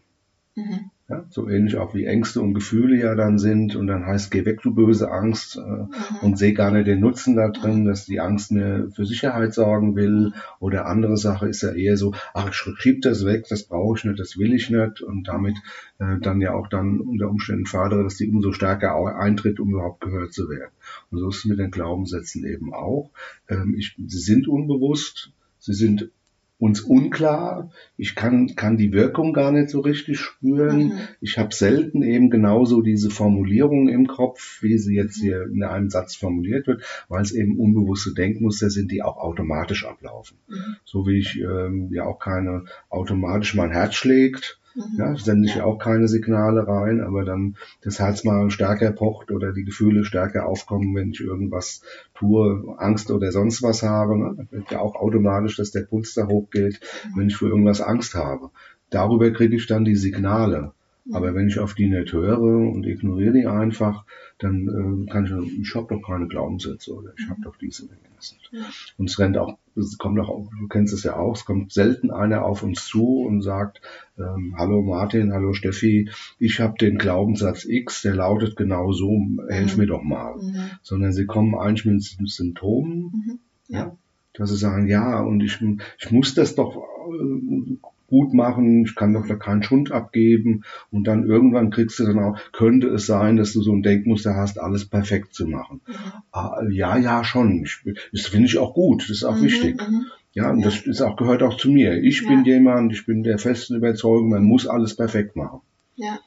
[0.56, 0.90] Mhm.
[1.06, 4.46] Ja, so ähnlich auch wie Ängste und Gefühle ja dann sind und dann heißt, geh
[4.46, 5.88] weg, du böse Angst, äh, Mhm.
[6.22, 9.96] und sehe gar nicht den Nutzen da drin, dass die Angst mir für Sicherheit sorgen
[9.96, 13.98] will oder andere Sache ist ja eher so, ach, ich schieb das weg, das brauche
[13.98, 15.58] ich nicht, das will ich nicht und damit
[15.98, 20.00] äh, dann ja auch dann unter Umständen fördere, dass die umso stärker eintritt, um überhaupt
[20.00, 20.72] gehört zu werden.
[21.10, 23.10] Und so ist es mit den Glaubenssätzen eben auch.
[23.50, 26.10] Ähm, ich, sie sind unbewusst, sie sind
[26.58, 27.70] uns unklar.
[27.96, 30.88] Ich kann, kann die Wirkung gar nicht so richtig spüren.
[30.88, 30.98] Mhm.
[31.20, 35.90] Ich habe selten eben genauso diese Formulierung im Kopf, wie sie jetzt hier in einem
[35.90, 40.38] Satz formuliert wird, weil es eben unbewusste Denkmuster sind, die auch automatisch ablaufen.
[40.48, 40.76] Mhm.
[40.84, 44.98] So wie ich ähm, ja auch keine automatisch mein Herz schlägt, Mhm.
[44.98, 45.64] ja, sende ich Ja.
[45.64, 50.46] auch keine Signale rein, aber dann das Herz mal stärker pocht oder die Gefühle stärker
[50.46, 51.82] aufkommen, wenn ich irgendwas
[52.14, 54.18] tue, Angst oder sonst was habe.
[54.18, 54.34] Ne?
[54.36, 56.80] Dann wird ja auch automatisch, dass der Puls da hochgeht,
[57.14, 58.50] wenn ich für irgendwas Angst habe.
[58.90, 60.72] Darüber kriege ich dann die Signale.
[61.12, 64.06] Aber wenn ich auf die nicht höre und ignoriere die einfach,
[64.38, 67.94] dann äh, kann ich, ich habe doch keine Glaubenssätze oder ich habe doch diese oder
[68.08, 68.50] jenes nicht.
[68.96, 72.10] Und es rennt auch, es kommt auch, du kennst es ja auch, es kommt selten
[72.10, 73.82] einer auf uns zu und sagt,
[74.18, 79.74] ähm, hallo Martin, hallo Steffi, ich habe den Glaubenssatz X, der lautet genau so, helf
[79.76, 79.80] Mhm.
[79.82, 80.36] mir doch mal.
[80.36, 80.54] Mhm.
[80.82, 83.38] Sondern sie kommen eigentlich mit Symptomen, Mhm.
[83.68, 83.96] Ja.
[84.32, 85.60] dass sie sagen, ja, und ich,
[85.98, 87.76] ich muss das doch äh,
[88.06, 92.18] gut machen, ich kann doch da keinen Schund abgeben und dann irgendwann kriegst du dann
[92.18, 95.80] auch, könnte es sein, dass du so ein Denkmuster hast, alles perfekt zu machen.
[95.86, 95.94] Mhm.
[96.32, 97.64] Ah, ja, ja, schon.
[97.64, 99.44] Ich, das finde ich auch gut, das ist auch Mhm.
[99.44, 99.80] wichtig.
[99.80, 100.06] Mhm.
[100.34, 102.02] Ja, und das ist auch, gehört auch zu mir.
[102.02, 102.28] Ich Ja.
[102.28, 105.60] bin jemand, ich bin der festen Überzeugung, man muss alles perfekt machen.
[105.94, 106.18] Ja,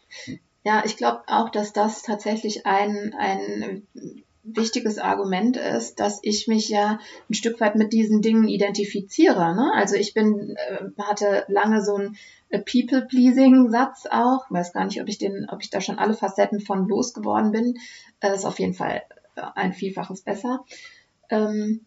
[0.63, 3.83] ja ich glaube auch, dass das tatsächlich ein, ein
[4.55, 9.55] wichtiges Argument ist, dass ich mich ja ein Stück weit mit diesen Dingen identifiziere.
[9.55, 9.71] Ne?
[9.75, 12.17] Also ich bin, äh, hatte lange so einen
[12.49, 14.49] äh, People-Pleasing-Satz auch.
[14.49, 17.77] Weiß gar nicht, ob ich den, ob ich da schon alle Facetten von losgeworden bin.
[18.21, 19.03] Äh, ist auf jeden Fall
[19.55, 20.65] ein Vielfaches besser.
[21.29, 21.81] Ähm,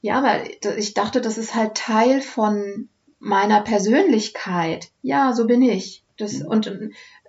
[0.00, 4.90] Ja, weil ich dachte, das ist halt Teil von meiner Persönlichkeit.
[5.02, 6.04] Ja, so bin ich.
[6.18, 6.70] Das, und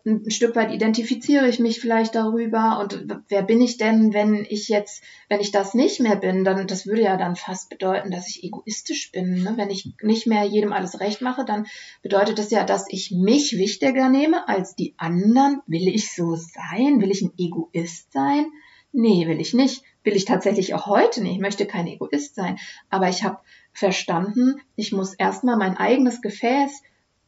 [0.06, 4.68] ein Stück weit identifiziere ich mich vielleicht darüber und wer bin ich denn, wenn ich
[4.70, 8.28] jetzt, wenn ich das nicht mehr bin, dann das würde ja dann fast bedeuten, dass
[8.28, 9.44] ich egoistisch bin.
[9.44, 9.54] Ne?
[9.56, 11.68] Wenn ich nicht mehr jedem alles recht mache, dann
[12.02, 15.62] bedeutet das ja, dass ich mich wichtiger nehme als die anderen.
[15.68, 17.02] Will ich so sein?
[17.02, 18.48] Will ich ein Egoist sein?
[18.92, 19.84] Nee, will ich nicht.
[20.04, 21.34] Will ich tatsächlich auch heute nicht.
[21.34, 22.58] Ich möchte kein Egoist sein.
[22.90, 23.40] Aber ich habe
[23.74, 26.82] verstanden, ich muss erstmal mein eigenes Gefäß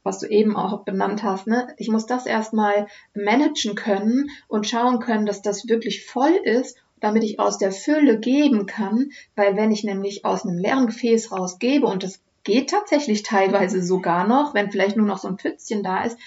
[0.03, 1.67] was du eben auch benannt hast, ne?
[1.77, 7.23] Ich muss das erstmal managen können und schauen können, dass das wirklich voll ist, damit
[7.23, 11.85] ich aus der Fülle geben kann, weil wenn ich nämlich aus einem leeren Gefäß rausgebe
[11.87, 16.03] und das geht tatsächlich teilweise sogar noch, wenn vielleicht nur noch so ein Pfützchen da
[16.03, 16.17] ist,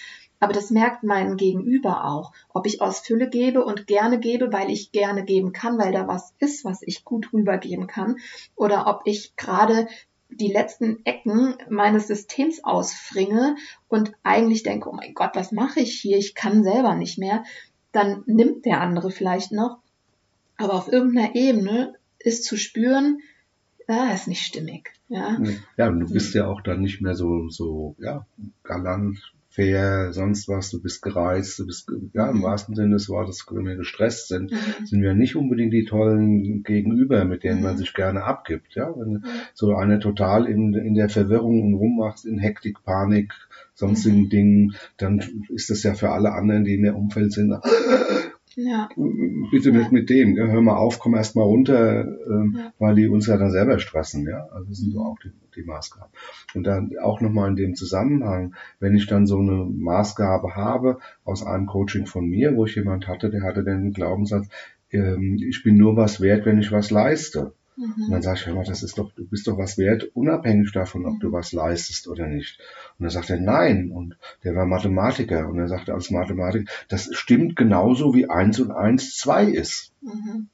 [0.40, 4.70] aber das merkt mein Gegenüber auch, ob ich aus Fülle gebe und gerne gebe, weil
[4.70, 8.16] ich gerne geben kann, weil da was ist, was ich gut rübergeben kann,
[8.54, 9.88] oder ob ich gerade
[10.36, 13.56] die letzten Ecken meines Systems ausfringe
[13.88, 16.18] und eigentlich denke, oh mein Gott, was mache ich hier?
[16.18, 17.44] Ich kann selber nicht mehr.
[17.92, 19.78] Dann nimmt der andere vielleicht noch.
[20.56, 23.20] Aber auf irgendeiner Ebene ist zu spüren,
[23.88, 24.92] ah, ist nicht stimmig.
[25.08, 25.38] Ja,
[25.76, 28.26] ja du bist ja auch dann nicht mehr so, so, ja,
[28.62, 33.46] galant, fair, sonst was, du bist gereizt, du bist, ja, im wahrsten Sinne des Wortes,
[33.50, 34.86] wenn wir gestresst sind, mhm.
[34.86, 37.62] sind wir nicht unbedingt die tollen Gegenüber, mit denen mhm.
[37.62, 38.92] man sich gerne abgibt, ja.
[38.96, 39.24] Wenn mhm.
[39.54, 43.32] so eine total in, in der Verwirrung und rummachst, in Hektik, Panik,
[43.74, 44.28] sonstigen mhm.
[44.28, 47.54] Dingen, dann ist das ja für alle anderen, die in der Umfeld sind,
[48.56, 48.88] ja.
[49.50, 52.72] Bitte nicht mit dem, hör mal auf, komm erst mal runter, äh, ja.
[52.78, 54.46] weil die uns ja dann selber stressen, ja.
[54.52, 56.12] Also das sind so auch die, die Maßgaben.
[56.54, 61.44] Und dann auch nochmal in dem Zusammenhang, wenn ich dann so eine Maßgabe habe aus
[61.44, 64.48] einem Coaching von mir, wo ich jemand hatte, der hatte den Glaubenssatz,
[64.90, 67.52] ähm, ich bin nur was wert, wenn ich was leiste.
[67.76, 68.04] Mhm.
[68.04, 70.72] Und dann sage ich, hör mal, das ist doch, du bist doch was wert, unabhängig
[70.72, 72.58] davon, ob du was leistest oder nicht.
[72.98, 73.90] Und dann sagt er, nein.
[73.90, 75.48] Und der war Mathematiker.
[75.48, 79.92] Und er sagte als Mathematiker, das stimmt genauso wie eins und eins zwei ist.
[80.02, 80.48] Mhm.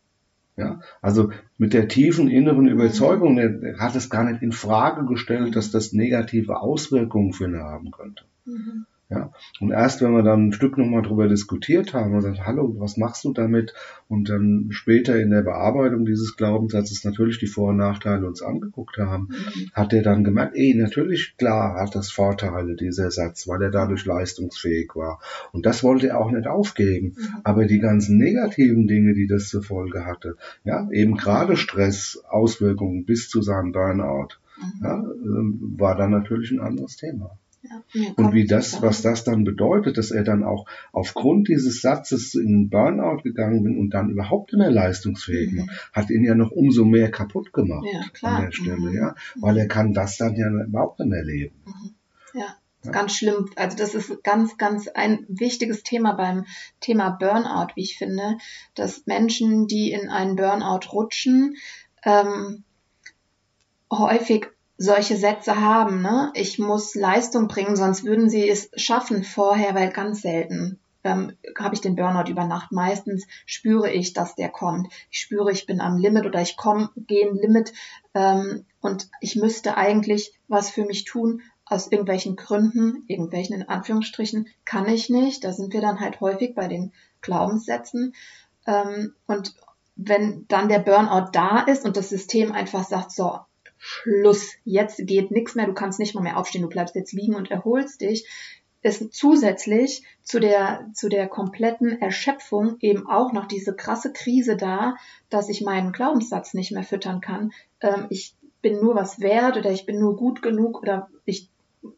[0.56, 5.56] Ja, also mit der tiefen inneren Überzeugung, er hat es gar nicht in Frage gestellt,
[5.56, 8.24] dass das negative Auswirkungen für ihn haben könnte.
[8.44, 8.86] Mhm.
[9.10, 12.76] Ja, und erst wenn wir dann ein Stück nochmal drüber diskutiert haben und gesagt, hallo,
[12.78, 13.74] was machst du damit?
[14.06, 18.98] Und dann später in der Bearbeitung dieses Glaubenssatzes natürlich die Vor- und Nachteile uns angeguckt
[18.98, 19.70] haben, mhm.
[19.72, 24.04] hat er dann gemerkt, ey, natürlich, klar, hat das Vorteile, dieser Satz, weil er dadurch
[24.04, 25.20] leistungsfähig war.
[25.50, 27.16] Und das wollte er auch nicht aufgeben.
[27.18, 27.36] Mhm.
[27.42, 33.06] Aber die ganzen negativen Dinge, die das zur Folge hatte, ja, eben gerade Stress, Auswirkungen
[33.06, 34.84] bis zu seinem Burnout, mhm.
[34.84, 37.36] ja, ähm, war dann natürlich ein anderes Thema.
[37.62, 37.82] Ja,
[38.16, 42.70] und wie das, was das dann bedeutet, dass er dann auch aufgrund dieses Satzes in
[42.70, 45.70] Burnout gegangen bin und dann überhaupt in der leistungsfähig war, mhm.
[45.92, 48.36] hat ihn ja noch umso mehr kaputt gemacht ja, klar.
[48.36, 48.94] an der Stelle, mhm.
[48.94, 51.54] ja, weil er kann das dann ja überhaupt nicht mehr leben.
[51.66, 51.94] Mhm.
[52.40, 52.56] Ja.
[52.82, 52.92] Ja.
[52.92, 53.50] Ganz schlimm.
[53.56, 56.46] Also das ist ganz, ganz ein wichtiges Thema beim
[56.80, 58.38] Thema Burnout, wie ich finde,
[58.74, 61.56] dass Menschen, die in einen Burnout rutschen,
[62.04, 62.64] ähm,
[63.92, 64.46] häufig
[64.82, 66.32] solche Sätze haben, ne?
[66.34, 71.74] Ich muss Leistung bringen, sonst würden sie es schaffen vorher, weil ganz selten ähm, habe
[71.74, 72.72] ich den Burnout über Nacht.
[72.72, 74.90] Meistens spüre ich, dass der kommt.
[75.10, 77.74] Ich spüre, ich bin am Limit oder ich komme, gehe ein Limit
[78.14, 81.42] ähm, und ich müsste eigentlich was für mich tun.
[81.66, 85.44] Aus irgendwelchen Gründen, irgendwelchen in Anführungsstrichen, kann ich nicht.
[85.44, 88.14] Da sind wir dann halt häufig bei den Glaubenssätzen.
[88.66, 89.54] Ähm, und
[89.94, 93.40] wenn dann der Burnout da ist und das System einfach sagt, so,
[93.82, 97.34] Schluss, jetzt geht nichts mehr, du kannst nicht mal mehr aufstehen, du bleibst jetzt liegen
[97.34, 98.28] und erholst dich,
[98.82, 104.96] ist zusätzlich zu der, zu der kompletten Erschöpfung eben auch noch diese krasse Krise da,
[105.30, 107.52] dass ich meinen Glaubenssatz nicht mehr füttern kann.
[107.80, 111.48] Ähm, ich bin nur was wert oder ich bin nur gut genug oder ich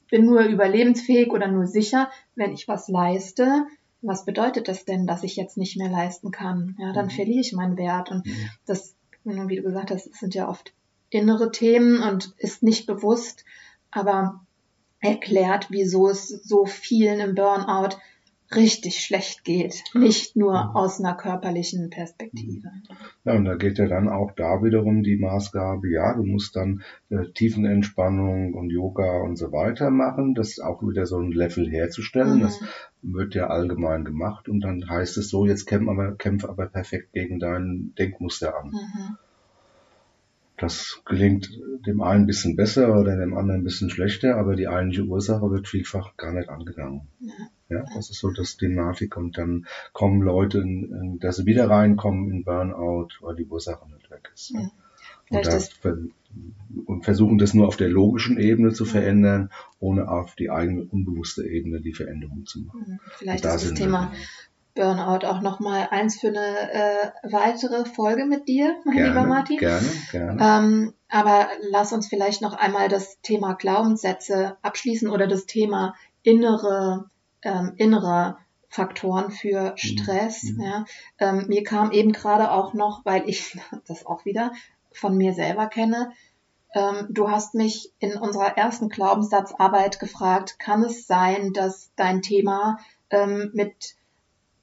[0.08, 3.66] bin nur überlebensfähig oder nur sicher, wenn ich was leiste.
[4.02, 6.76] Was bedeutet das denn, dass ich jetzt nicht mehr leisten kann?
[6.78, 7.10] Ja, dann mhm.
[7.10, 8.12] verliere ich meinen Wert.
[8.12, 8.50] Und mhm.
[8.66, 10.72] das, wie du gesagt hast, sind ja oft
[11.12, 13.44] innere Themen und ist nicht bewusst,
[13.90, 14.40] aber
[15.00, 17.96] erklärt, wieso es so vielen im Burnout
[18.54, 22.70] richtig schlecht geht, nicht nur aus einer körperlichen Perspektive.
[23.24, 26.82] Ja, und da geht ja dann auch da wiederum die Maßgabe, ja, du musst dann
[27.08, 32.36] äh, Tiefenentspannung und Yoga und so weiter machen, das auch wieder so ein Level herzustellen,
[32.36, 32.40] mhm.
[32.40, 32.60] das
[33.00, 37.12] wird ja allgemein gemacht und dann heißt es so, jetzt kämpf aber, kämpf aber perfekt
[37.12, 38.68] gegen dein Denkmuster an.
[38.68, 39.16] Mhm.
[40.62, 41.50] Das gelingt
[41.88, 45.50] dem einen ein bisschen besser oder dem anderen ein bisschen schlechter, aber die eigentliche Ursache
[45.50, 47.08] wird vielfach gar nicht angegangen.
[47.18, 47.34] Ja.
[47.68, 51.68] ja das ist so das Thematik und dann kommen Leute, in, in, dass sie wieder
[51.68, 54.50] reinkommen in Burnout, weil die Ursache nicht weg ist.
[54.50, 54.70] Ja.
[55.30, 55.70] Und, das,
[56.86, 59.50] und, versuchen das nur auf der logischen Ebene zu verändern,
[59.80, 62.84] ohne auf die eigene unbewusste Ebene die Veränderung zu machen.
[62.86, 63.00] Mhm.
[63.18, 64.12] Vielleicht da ist das Thema
[64.74, 69.58] Burnout auch nochmal eins für eine äh, weitere Folge mit dir, mein gerne, lieber Martin.
[69.58, 70.42] Gerne, gerne.
[70.42, 77.10] Ähm, aber lass uns vielleicht noch einmal das Thema Glaubenssätze abschließen oder das Thema innere,
[77.42, 80.44] ähm, innere Faktoren für Stress.
[80.44, 80.62] Mhm.
[80.62, 80.84] Ja.
[81.18, 84.52] Ähm, mir kam eben gerade auch noch, weil ich das auch wieder
[84.92, 86.12] von mir selber kenne,
[86.74, 92.78] ähm, du hast mich in unserer ersten Glaubenssatzarbeit gefragt, kann es sein, dass dein Thema
[93.10, 93.94] ähm, mit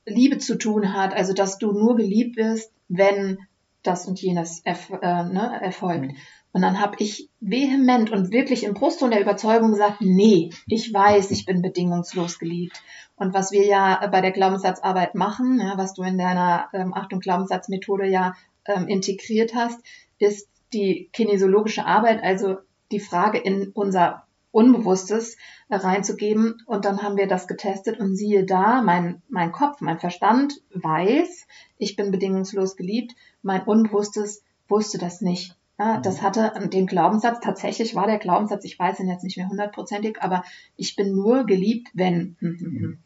[0.10, 3.40] Liebe zu tun hat, also dass du nur geliebt wirst, wenn
[3.84, 6.08] das und jenes erf äh, ne, erfolgt.
[6.08, 6.18] Mhm.
[6.52, 11.30] Und dann habe ich vehement und wirklich im Brustton der Überzeugung gesagt, nee, ich weiß,
[11.32, 12.82] ich bin bedingungslos geliebt.
[13.16, 17.20] Und was wir ja bei der Glaubenssatzarbeit machen, ja, was du in deiner ähm, Achtung
[17.20, 18.34] Glaubenssatzmethode ja
[18.66, 19.80] ähm, integriert hast,
[20.18, 22.58] ist die kinesiologische Arbeit, also
[22.92, 25.38] die Frage in unser Unbewusstes
[25.70, 26.62] reinzugeben.
[26.66, 31.48] Und dann haben wir das getestet und siehe da, mein, mein Kopf, mein Verstand weiß,
[31.78, 33.16] ich bin bedingungslos geliebt.
[33.42, 35.56] Mein Unbewusstes wusste das nicht.
[35.80, 36.22] Ja, das mhm.
[36.24, 40.44] hatte den Glaubenssatz, tatsächlich war der Glaubenssatz, ich weiß ihn jetzt nicht mehr hundertprozentig, aber
[40.76, 42.36] ich bin nur geliebt, wenn.
[42.42, 43.00] Mhm.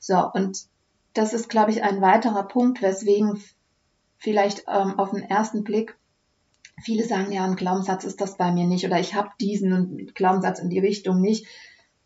[0.00, 0.66] So, und
[1.14, 3.40] das ist, glaube ich, ein weiterer Punkt, weswegen
[4.18, 5.96] vielleicht ähm, auf den ersten Blick
[6.82, 10.58] viele sagen, ja, ein Glaubenssatz ist das bei mir nicht oder ich habe diesen Glaubenssatz
[10.58, 11.46] in die Richtung nicht,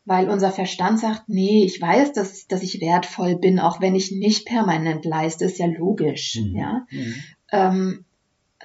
[0.05, 4.13] weil unser Verstand sagt, nee, ich weiß, dass, dass ich wertvoll bin, auch wenn ich
[4.13, 6.37] nicht permanent leiste, ist ja logisch.
[6.37, 6.57] Mhm.
[6.57, 6.87] Ja?
[6.91, 7.15] Mhm.
[7.53, 8.05] Ähm,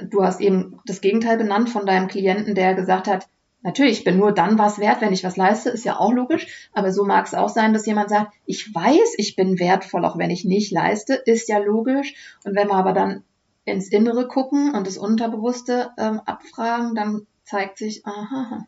[0.09, 3.27] du hast eben das Gegenteil benannt von deinem Klienten, der gesagt hat,
[3.61, 6.69] Natürlich, ich bin nur dann was wert, wenn ich was leiste, ist ja auch logisch.
[6.71, 10.17] Aber so mag es auch sein, dass jemand sagt, ich weiß, ich bin wertvoll, auch
[10.17, 12.13] wenn ich nicht leiste, ist ja logisch.
[12.45, 13.23] Und wenn wir aber dann
[13.65, 18.65] ins Innere gucken und das Unterbewusste ähm, abfragen, dann zeigt sich, aha,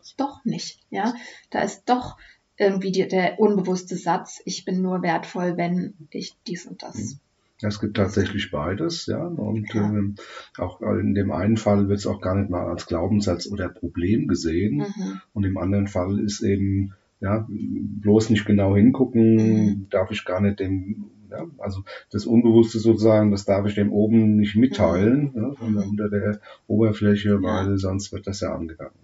[0.00, 1.14] ist doch nicht, ja.
[1.50, 2.16] Da ist doch
[2.56, 6.96] irgendwie die, der unbewusste Satz, ich bin nur wertvoll, wenn ich dies und das.
[6.96, 7.18] Mhm.
[7.62, 9.24] Es gibt tatsächlich beides, ja.
[9.24, 9.82] Und ja.
[9.82, 10.16] Ähm,
[10.58, 14.28] auch in dem einen Fall wird es auch gar nicht mal als Glaubenssatz oder Problem
[14.28, 14.78] gesehen.
[14.78, 15.20] Mhm.
[15.32, 19.86] Und im anderen Fall ist eben, ja, bloß nicht genau hingucken, mhm.
[19.90, 21.46] darf ich gar nicht dem ja?
[21.58, 26.40] Also das Unbewusste sozusagen, das darf ich dem oben nicht mitteilen, ja, sondern unter der
[26.66, 28.94] Oberfläche, weil sonst wird das ja angegangen.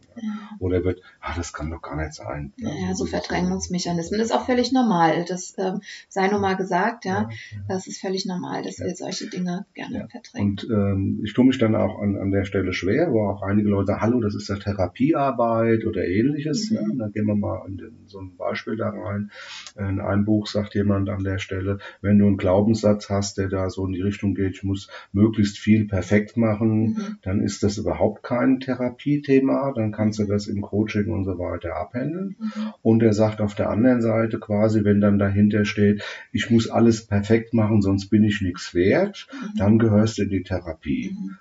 [0.58, 2.52] Oder wird, ah, das kann doch gar nicht sein.
[2.56, 4.18] Ja, ja so Verdrängungsmechanismen.
[4.18, 5.24] Das ist auch völlig normal.
[5.26, 7.28] Das ähm, sei nur mal gesagt, ja.
[7.68, 10.50] Das ist völlig normal, dass wir solche Dinge gerne verdrängen.
[10.50, 13.68] Und ähm, ich tue mich dann auch an, an der Stelle schwer, wo auch einige
[13.68, 16.70] Leute, hallo, das ist ja Therapiearbeit oder ähnliches.
[16.70, 16.76] Mhm.
[16.76, 19.30] Ja, da gehen wir mal in den, so ein Beispiel da rein.
[19.78, 23.70] In einem Buch sagt jemand an der Stelle, wenn du einen Glaubenssatz hast, der da
[23.70, 27.18] so in die Richtung geht, ich muss möglichst viel perfekt machen, mhm.
[27.22, 29.72] dann ist das überhaupt kein Therapiethema.
[29.74, 32.36] Dann kannst du das im Coaching und so weiter abhandeln.
[32.38, 32.72] Mhm.
[32.80, 37.06] Und er sagt auf der anderen Seite quasi, wenn dann dahinter steht, ich muss alles
[37.06, 39.58] perfekt machen, sonst bin ich nichts wert, mhm.
[39.58, 41.14] dann gehörst du in die Therapie.
[41.14, 41.36] Mhm.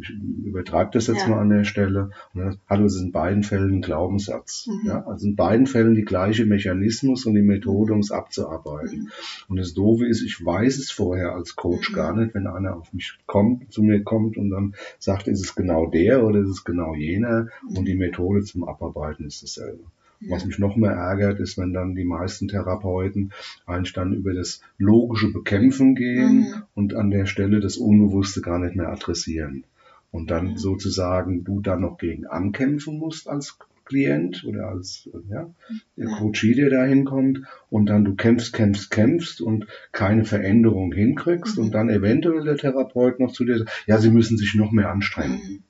[0.00, 0.10] Ich
[0.44, 1.28] übertreibe das jetzt ja.
[1.28, 2.10] mal an der Stelle.
[2.32, 4.68] Und hallo, es ist in beiden Fällen ein Glaubenssatz.
[4.68, 4.88] Mhm.
[4.88, 9.04] Ja, also in beiden Fällen die gleiche Mechanismus und die Methode, um es abzuarbeiten.
[9.04, 9.10] Mhm.
[9.48, 11.94] Und das Doofe ist, ich weiß es vorher als Coach mhm.
[11.94, 15.54] gar nicht, wenn einer auf mich kommt, zu mir kommt und dann sagt, ist es
[15.54, 17.84] genau der oder ist es genau jener und mhm.
[17.84, 19.84] die Methode zum Abarbeiten ist dasselbe.
[20.28, 23.32] Was mich noch mehr ärgert, ist, wenn dann die meisten Therapeuten
[23.66, 26.62] eigentlich dann über das logische Bekämpfen gehen mhm.
[26.74, 29.64] und an der Stelle das Unbewusste gar nicht mehr adressieren.
[30.10, 30.56] Und dann mhm.
[30.56, 35.50] sozusagen du dann noch gegen ankämpfen musst als Klient oder als ja,
[35.96, 41.58] der Coachie, der da hinkommt und dann du kämpfst, kämpfst, kämpfst und keine Veränderung hinkriegst
[41.58, 41.64] mhm.
[41.64, 44.90] und dann eventuell der Therapeut noch zu dir sagt, ja, sie müssen sich noch mehr
[44.90, 45.64] anstrengen.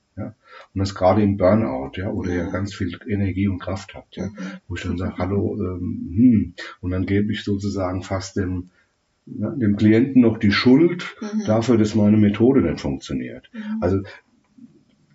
[0.75, 4.29] Und das gerade im Burnout, ja, oder ja ganz viel Energie und Kraft hat, ja,
[4.67, 8.71] wo ich dann sage, hallo, ähm, hm, und dann gebe ich sozusagen fast dem,
[9.27, 11.45] ja, dem Klienten noch die Schuld mhm.
[11.47, 13.49] dafür, dass meine Methode nicht funktioniert.
[13.53, 13.83] Mhm.
[13.83, 14.01] Also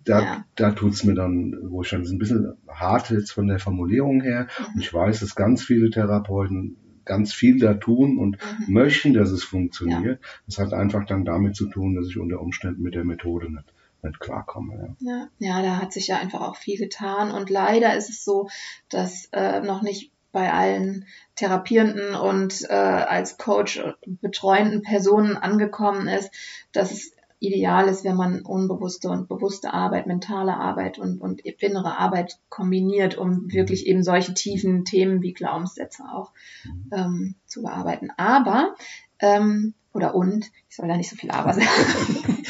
[0.04, 0.44] da, ja.
[0.56, 4.48] da tut's mir dann, wo ich dann ein bisschen hart jetzt von der Formulierung her,
[4.58, 4.74] mhm.
[4.74, 8.72] und ich weiß, dass ganz viele Therapeuten ganz viel da tun und mhm.
[8.72, 10.20] möchten, dass es funktioniert.
[10.22, 10.28] Ja.
[10.46, 13.74] Das hat einfach dann damit zu tun, dass ich unter Umständen mit der Methode nicht
[14.02, 14.96] nicht klarkomme.
[15.00, 15.12] Ja.
[15.12, 15.28] ja.
[15.38, 18.48] Ja, da hat sich ja einfach auch viel getan und leider ist es so,
[18.88, 26.30] dass äh, noch nicht bei allen therapierenden und äh, als Coach betreuenden Personen angekommen ist,
[26.72, 31.96] dass es ideal ist, wenn man unbewusste und bewusste Arbeit, mentale Arbeit und, und innere
[31.96, 33.52] Arbeit kombiniert, um mhm.
[33.52, 36.32] wirklich eben solche tiefen Themen wie Glaubenssätze auch
[36.64, 36.90] mhm.
[36.92, 38.10] ähm, zu bearbeiten.
[38.16, 38.74] Aber,
[39.20, 41.66] ähm, oder und, ich soll da nicht so viel aber sagen,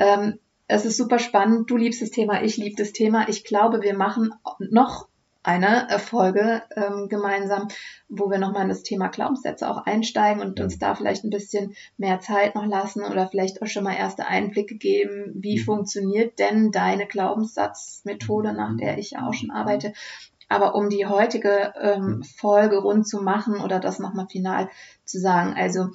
[0.00, 1.70] ähm, es ist super spannend.
[1.70, 3.28] Du liebst das Thema, ich liebe das Thema.
[3.28, 5.08] Ich glaube, wir machen noch
[5.44, 7.68] eine Folge ähm, gemeinsam,
[8.08, 11.74] wo wir nochmal in das Thema Glaubenssätze auch einsteigen und uns da vielleicht ein bisschen
[11.98, 15.64] mehr Zeit noch lassen oder vielleicht auch schon mal erste Einblicke geben, wie mhm.
[15.64, 19.92] funktioniert denn deine Glaubenssatzmethode, nach der ich auch schon arbeite.
[20.48, 22.22] Aber um die heutige ähm, mhm.
[22.22, 24.70] Folge rund zu machen oder das nochmal final
[25.04, 25.88] zu sagen, also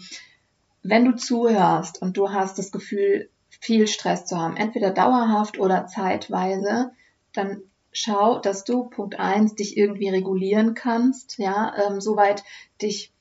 [0.84, 3.30] wenn du zuhörst und du hast das Gefühl,
[3.60, 6.92] viel Stress zu haben, entweder dauerhaft oder zeitweise,
[7.34, 12.44] dann schau, dass du Punkt eins dich irgendwie regulieren kannst, ja, ähm, soweit
[12.82, 13.12] dich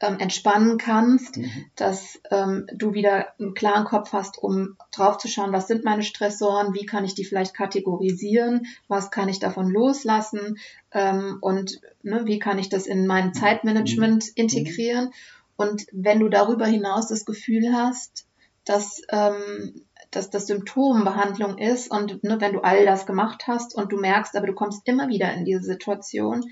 [0.00, 1.50] ähm, entspannen kannst, mhm.
[1.76, 6.02] dass ähm, du wieder einen klaren Kopf hast, um drauf zu schauen, was sind meine
[6.02, 10.58] Stressoren, wie kann ich die vielleicht kategorisieren, was kann ich davon loslassen
[10.92, 13.34] ähm, und ne, wie kann ich das in mein mhm.
[13.34, 14.32] Zeitmanagement mhm.
[14.34, 15.10] integrieren.
[15.56, 18.26] Und wenn du darüber hinaus das Gefühl hast,
[18.64, 23.92] dass ähm, dass das Symptombehandlung ist und ne, wenn du all das gemacht hast und
[23.92, 26.44] du merkst, aber du kommst immer wieder in diese Situation,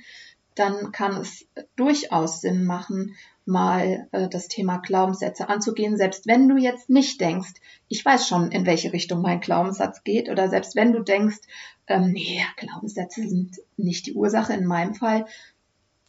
[0.55, 1.47] dann kann es
[1.77, 7.53] durchaus Sinn machen, mal äh, das Thema Glaubenssätze anzugehen, selbst wenn du jetzt nicht denkst,
[7.89, 11.41] ich weiß schon, in welche Richtung mein Glaubenssatz geht, oder selbst wenn du denkst,
[11.87, 15.27] ähm, nee, Glaubenssätze sind nicht die Ursache in meinem Fall,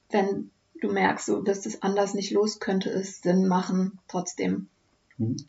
[0.10, 4.70] wenn du merkst, so, dass das anders nicht los, könnte es Sinn machen, trotzdem.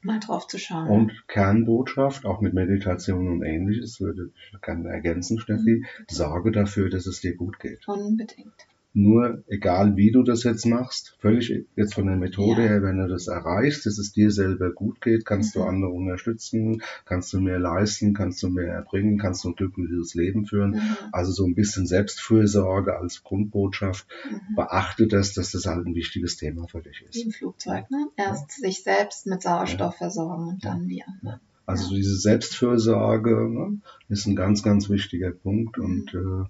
[0.03, 0.89] Mal drauf zu schauen.
[0.89, 6.05] Und Kernbotschaft, auch mit Meditation und ähnliches, würde ich gerne ergänzen, Steffi, mhm.
[6.09, 7.87] sorge dafür, dass es dir gut geht.
[7.89, 8.67] Unbedingt.
[8.95, 12.69] Nur, egal wie du das jetzt machst, völlig jetzt von der Methode ja.
[12.69, 15.61] her, wenn du das erreichst, dass es dir selber gut geht, kannst mhm.
[15.61, 20.15] du andere unterstützen, kannst du mehr leisten, kannst du mehr erbringen, kannst du ein glückliches
[20.15, 20.73] Leben führen.
[20.73, 20.97] Mhm.
[21.11, 24.07] Also so ein bisschen Selbstfürsorge als Grundbotschaft.
[24.31, 24.57] Mhm.
[24.57, 27.15] Beachte das, dass das halt ein wichtiges Thema für dich ist.
[27.15, 28.09] Wie im Flugzeug, ne?
[28.17, 28.69] Erst ja.
[28.69, 29.99] sich selbst mit Sauerstoff ja.
[29.99, 31.41] versorgen und dann die anderen.
[31.65, 35.79] Also diese Selbstfürsorge ne, ist ein ganz, ganz wichtiger Punkt.
[35.79, 36.45] Und äh,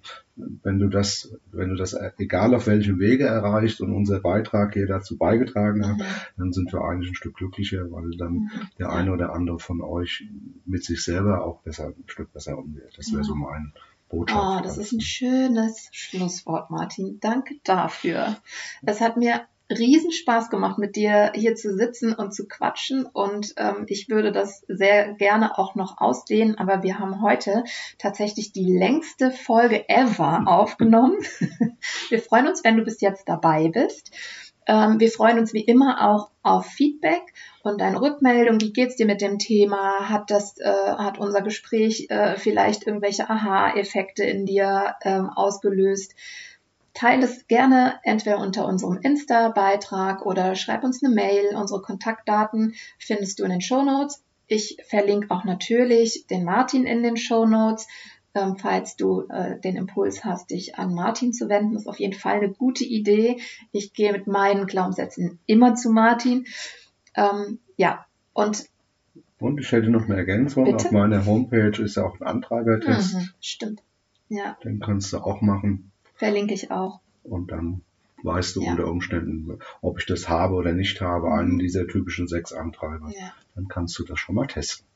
[0.62, 4.86] wenn du das, wenn du das, egal auf welchem Wege erreicht und unser Beitrag hier
[4.86, 6.00] dazu beigetragen hat,
[6.36, 8.50] dann sind wir eigentlich ein Stück glücklicher, weil dann mhm.
[8.78, 10.24] der eine oder andere von euch
[10.64, 12.92] mit sich selber auch besser, ein Stück besser umgeht.
[12.96, 13.72] Das wäre so mein
[14.08, 14.40] Botschaft.
[14.40, 17.18] Oh, das ist ein schönes Schlusswort, Martin.
[17.20, 18.36] Danke dafür.
[18.82, 19.42] Es hat mir
[19.78, 23.06] riesen Spaß gemacht, mit dir hier zu sitzen und zu quatschen.
[23.06, 27.64] Und ähm, ich würde das sehr gerne auch noch ausdehnen, aber wir haben heute
[27.98, 31.18] tatsächlich die längste Folge ever aufgenommen.
[32.08, 34.12] wir freuen uns, wenn du bis jetzt dabei bist.
[34.66, 37.22] Ähm, wir freuen uns wie immer auch auf Feedback
[37.62, 38.60] und deine Rückmeldung.
[38.60, 40.08] Wie geht's dir mit dem Thema?
[40.08, 46.14] Hat das, äh, hat unser Gespräch äh, vielleicht irgendwelche Aha-Effekte in dir ähm, ausgelöst?
[46.94, 51.56] Teile es gerne entweder unter unserem Insta-Beitrag oder schreib uns eine Mail.
[51.56, 54.22] Unsere Kontaktdaten findest du in den Show Notes.
[54.46, 57.88] Ich verlinke auch natürlich den Martin in den Show Notes.
[58.34, 62.14] Ähm, falls du äh, den Impuls hast, dich an Martin zu wenden, ist auf jeden
[62.14, 63.40] Fall eine gute Idee.
[63.72, 66.46] Ich gehe mit meinen Glaubenssätzen immer zu Martin.
[67.14, 68.66] Ähm, ja, und
[69.38, 70.64] und ich hätte noch eine Ergänzung.
[70.64, 70.86] Bitte?
[70.86, 73.14] Auf meiner Homepage ist ja auch ein Antreibertest.
[73.14, 73.82] Mhm, stimmt.
[74.28, 74.56] Ja.
[74.64, 75.91] Den kannst du auch machen.
[76.22, 77.00] Verlinke ich auch.
[77.24, 77.82] Und dann
[78.22, 78.70] weißt du ja.
[78.70, 83.10] unter Umständen, ob ich das habe oder nicht habe, einen dieser typischen sechs Antreiber.
[83.10, 83.32] Ja.
[83.56, 84.86] Dann kannst du das schon mal testen.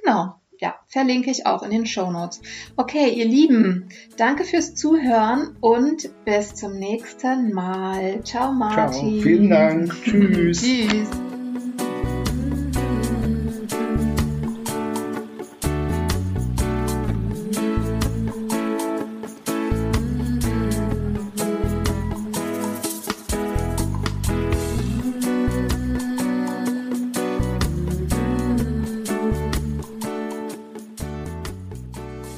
[0.00, 0.40] Genau.
[0.58, 2.40] Ja, verlinke ich auch in den Show Notes.
[2.76, 8.22] Okay, ihr Lieben, danke fürs Zuhören und bis zum nächsten Mal.
[8.24, 8.92] Ciao, Martin.
[8.92, 9.92] Ciao, vielen Dank.
[10.04, 10.62] Tschüss.
[10.62, 11.10] Tschüss.